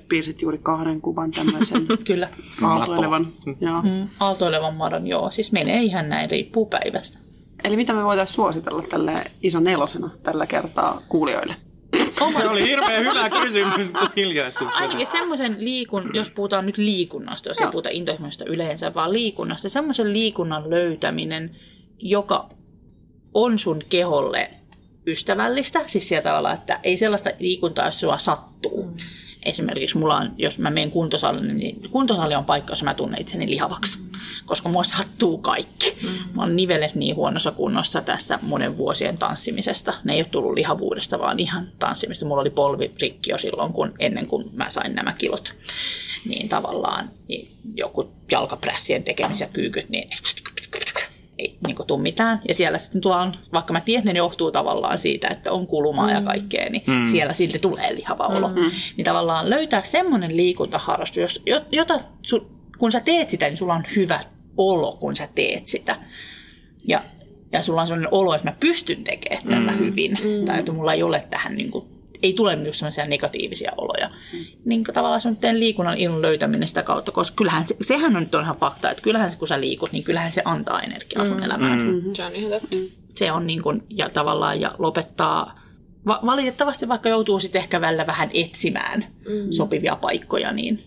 [0.08, 2.28] piirsit juuri kahden kuvan tämmöisen Kyllä.
[2.62, 3.32] aaltoilevan.
[3.60, 3.82] Joo.
[3.82, 5.30] Mm, aaltoilevan madon, joo.
[5.30, 7.18] Siis menee ihan näin, riippuu päivästä.
[7.68, 11.56] Eli mitä me voitaisiin suositella tälle ison nelosena tällä kertaa kuulijoille?
[12.36, 14.68] Se oli hirveän hyvä kysymys, kun hiljaistui.
[14.74, 20.12] Ainakin semmoisen liikun, jos puhutaan nyt liikunnasta, jos ei puhuta intohimoista yleensä, vaan liikunnasta, semmoisen
[20.12, 21.56] liikunnan löytäminen,
[21.98, 22.48] joka
[23.34, 24.50] on sun keholle
[25.06, 28.84] ystävällistä, siis sillä tavalla, että ei sellaista liikuntaa, jos sua sattuu.
[28.84, 28.94] Mm.
[29.42, 33.50] Esimerkiksi mulla on, jos mä menen kuntosalille, niin kuntosali on paikka, jossa mä tunnen itseni
[33.50, 33.98] lihavaksi,
[34.46, 35.96] koska mua sattuu kaikki.
[36.02, 36.08] Mm.
[36.08, 39.94] Mä oon nivelet niin huonossa kunnossa tästä monen vuosien tanssimisesta.
[40.04, 42.26] Ne ei ole tullut lihavuudesta, vaan ihan tanssimista.
[42.26, 45.54] Mulla oli polvi rikki jo silloin, kun, ennen kuin mä sain nämä kilot.
[46.24, 50.08] Niin tavallaan niin joku jalkaprässien tekemisiä kyykyt, niin
[51.38, 52.40] ei niin tule mitään.
[52.48, 56.06] Ja siellä sitten tuo on, vaikka mä tiedän, ne johtuu tavallaan siitä, että on kulumaa
[56.06, 56.14] mm.
[56.14, 57.08] ja kaikkea, niin mm.
[57.08, 58.48] siellä silti tulee lihava olo.
[58.48, 58.70] Mm.
[58.96, 63.74] Niin tavallaan löytää semmoinen liikuntaharrastus, jos, jo- jota, su, kun sä teet sitä, niin sulla
[63.74, 64.20] on hyvä
[64.56, 65.96] olo, kun sä teet sitä.
[66.86, 67.02] Ja,
[67.52, 69.66] ja sulla on sellainen olo, että mä pystyn tekemään mm.
[69.66, 70.10] tätä hyvin.
[70.10, 70.44] Mm.
[70.44, 74.08] Tai että mulla ei ole tähän, niin kuin, ei tule just sellaisia negatiivisia oloja.
[74.08, 74.38] Mm.
[74.64, 78.16] Niin kuin tavallaan se on nyt liikunnan ilon löytäminen sitä kautta, koska kyllähän se, sehän
[78.16, 80.80] on nyt on ihan fakta, että kyllähän se, kun sä liikut, niin kyllähän se antaa
[80.80, 81.78] energiaa sun elämään.
[81.78, 82.14] Mm.
[82.14, 82.76] Se on ihan totta.
[83.14, 85.60] Se on niin kuin, ja tavallaan, ja lopettaa,
[86.06, 89.50] va- valitettavasti vaikka joutuu sitten ehkä välillä vähän etsimään mm.
[89.50, 90.82] sopivia paikkoja, niin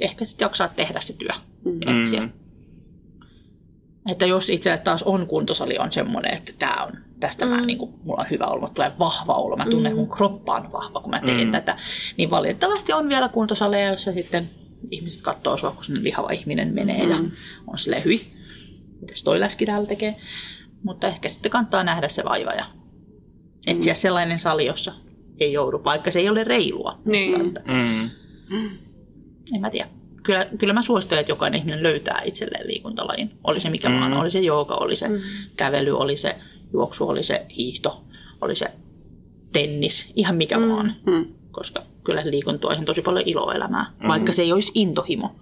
[0.00, 1.32] ehkä sitten jaksaa tehdä se työ,
[1.64, 2.02] mm.
[2.02, 2.20] etsiä.
[2.20, 2.30] Mm.
[4.10, 6.92] Että jos itselle taas on kuntosali on semmoinen, että tämä on,
[7.24, 7.50] tästä mm.
[7.50, 9.96] mä, niin kuin, mulla on hyvä olo, tulee vahva olo, mä tunnen, mm.
[9.96, 11.52] mun kroppa on vahva, kun mä teen mm.
[11.52, 11.76] tätä,
[12.16, 14.50] niin valitettavasti on vielä kuntosaleja, joissa sitten
[14.90, 17.10] ihmiset katsoo sua, kun sinne lihava ihminen menee mm.
[17.10, 17.16] ja
[17.66, 18.20] on silleen hyvin,
[19.00, 20.16] mitäs toi läski täällä tekee.
[20.82, 22.66] Mutta ehkä sitten kannattaa nähdä se vaiva ja
[23.66, 23.96] etsiä mm.
[23.96, 24.92] sellainen sali, jossa
[25.40, 26.98] ei joudu, vaikka se ei ole reilua.
[27.04, 27.44] Niin.
[27.44, 27.60] Mutta,
[28.50, 28.70] Mm.
[29.54, 29.88] en mä tiedä.
[30.22, 33.30] Kyllä, kyllä mä suosittelen, että jokainen ihminen löytää itselleen liikuntalajin.
[33.44, 34.00] Oli se mikä mm.
[34.00, 35.20] vaan, oli se jooga, oli se mm.
[35.56, 36.36] kävely, oli se
[36.74, 38.04] juoksu, oli se hiihto,
[38.40, 38.66] oli se
[39.52, 40.68] tennis, ihan mikä mm.
[40.68, 40.92] vaan.
[41.06, 41.26] Mm.
[41.50, 44.08] Koska kyllä liikunta ihan tosi paljon iloa elämään, mm.
[44.08, 45.34] vaikka se ei olisi intohimo.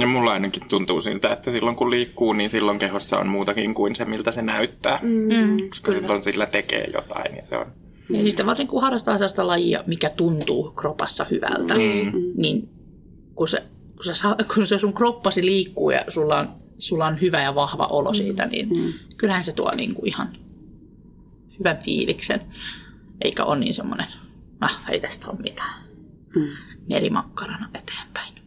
[0.00, 3.96] Ja mulla ainakin tuntuu siltä, että silloin kun liikkuu, niin silloin kehossa on muutakin kuin
[3.96, 4.98] se, miltä se näyttää.
[5.02, 7.66] Mm, Koska silloin sillä tekee jotain ja se on...
[8.10, 12.12] Ja sitten varsinkin kun harrastaa sellaista lajia, mikä tuntuu kropassa hyvältä, mm.
[12.36, 12.68] niin
[13.34, 13.62] kun se,
[13.96, 16.48] kun, se, saa- kun se sun kroppasi liikkuu ja sulla on,
[16.78, 18.92] sulla on hyvä ja vahva olo siitä, niin mm.
[19.16, 20.28] kyllähän se tuo niinku ihan
[21.58, 22.40] hyvän fiiliksen.
[23.24, 24.06] Eikä ole niin semmoinen,
[24.60, 25.84] ah, ei tästä ole mitään.
[26.36, 26.48] Mm.
[26.88, 28.34] Merimakkarana eteenpäin.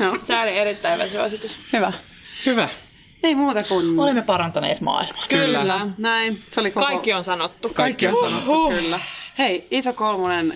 [0.00, 0.16] Joo.
[0.24, 1.56] Se oli erittäin hyvä suositus.
[1.72, 1.92] Hyvä.
[2.46, 2.68] Hyvä.
[3.22, 4.00] Ei muuta kuin...
[4.00, 5.24] Olemme parantaneet maailmaa.
[5.28, 5.90] Kyllä.
[5.98, 6.42] Näin.
[6.50, 6.86] Se oli koko...
[6.86, 7.68] Kaikki on sanottu.
[7.68, 9.00] Kaikki on sanottu, kyllä.
[9.38, 10.54] Hei, Iso Kolmonen,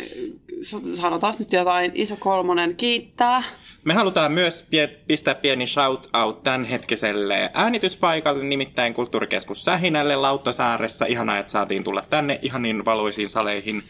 [0.95, 1.93] sanotaan nyt jotain.
[1.95, 3.43] Iso Kolmonen kiittää.
[3.85, 11.07] Me halutaan myös pie- pistää pieni shout-out tämänhetkiselle äänityspaikalle, nimittäin Kulttuurikeskus Sähinälle Lauttasaaressa.
[11.07, 13.83] Ihanaa, että saatiin tulla tänne ihan niin valoisiin saleihin,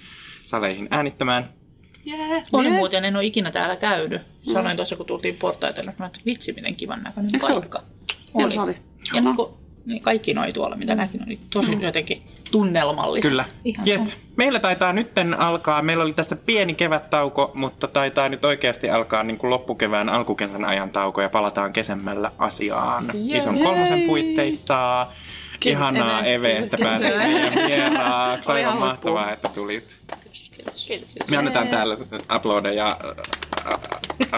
[0.44, 1.48] saleihin äänittämään.
[2.06, 2.42] Yeah.
[2.52, 4.22] Oli muuten, en ole ikinä täällä käynyt.
[4.52, 7.82] Sanoin tuossa, kun tultiin portaitelle, että vitsi, miten kivan näköinen Eikö se paikka.
[8.34, 8.76] Hieno sali.
[9.14, 9.48] Ja niin kuin,
[9.86, 13.28] niin kaikki noi tuolla, mitä näkin, oli tosi jotenkin tunnelmallista.
[13.28, 13.44] Kyllä.
[13.64, 14.16] Ihan Yes.
[14.36, 19.38] Meillä taitaa nytten alkaa, meillä oli tässä pieni kevättauko, mutta taitaa nyt oikeasti alkaa niin
[19.38, 23.12] kuin loppukevään, alkukesän ajan tauko ja palataan kesemmällä asiaan.
[23.14, 25.06] Ison kolmosen puitteissa.
[25.60, 26.34] Kiitos, Ihanaa Eve.
[26.34, 28.52] Eve, että pääsit meidän vieraaksi.
[28.52, 29.98] Aivan mahtavaa, että tulit.
[30.56, 30.86] Kiitos.
[30.86, 31.14] Kiitos.
[31.30, 31.94] Me annetaan täällä
[32.36, 32.98] uploadeja,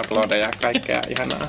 [0.01, 1.49] uploadeja, kaikkea ihanaa.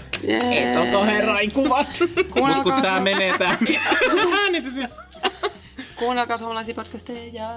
[0.52, 1.88] Et ole koherain kuvat.
[2.36, 3.58] Mutta kun tää menee tää
[4.44, 4.80] äänitys
[5.96, 7.50] kuunnelkaa suomalaisia podcasteja.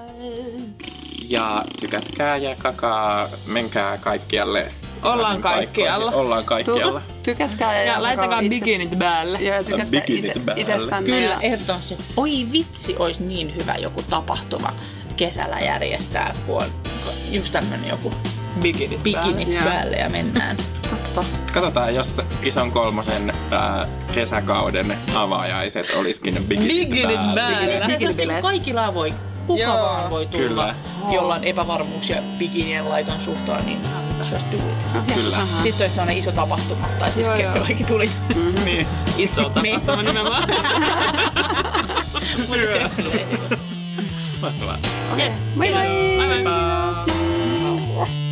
[1.29, 4.71] Ja tykätkää ja kakaa, menkää kaikkialle.
[5.03, 5.67] Ollaan paikkoihin.
[5.67, 6.11] kaikkialla.
[6.11, 6.99] Ollaan kaikkialla.
[7.01, 9.39] Tu- tykätkää ja, Ja laittakaa itse- bikinit päälle.
[9.41, 10.61] Ja tykätkää Bikinit ite, päälle.
[10.61, 11.09] itsestänne.
[11.09, 11.97] Kyllä, ehdottomasti.
[12.17, 14.73] Oi vitsi, olisi niin hyvä joku tapahtuma
[15.17, 16.71] kesällä järjestää, kun on
[17.31, 18.11] just tämmöinen joku
[18.61, 19.63] Bikinit bikinit Joo.
[19.63, 20.57] päälle ja mennään.
[20.89, 21.23] totta.
[21.53, 27.41] Katsotaan, jos ison kolmosen ää, kesäkauden avajaiset olisikin bikinit, Bikinit päällä.
[27.41, 27.71] päällä.
[27.73, 28.41] Ja Bikinibileet.
[28.41, 29.13] kaikilla voi,
[29.47, 29.73] kuka Joo.
[29.77, 30.75] vaan voi tulla, Kyllä.
[31.15, 33.79] jolla on epävarmuuksia bikinien laiton suhtaan, niin
[34.31, 35.13] just do it.
[35.15, 35.37] Kyllä.
[35.63, 37.65] Sitten olisi sellainen iso tapahtuma, tai siis Joo, ketkä joo.
[37.65, 38.21] kaikki tulisi.
[38.65, 38.87] Niin.
[39.17, 40.43] Iso tapahtuma nimenomaan.
[42.37, 43.27] Mutta silleen,
[44.41, 44.77] Mahtavaa.
[45.17, 45.33] Yes.
[45.59, 45.87] Bye bye.
[46.17, 46.43] Bye bye.
[48.05, 48.22] Bye.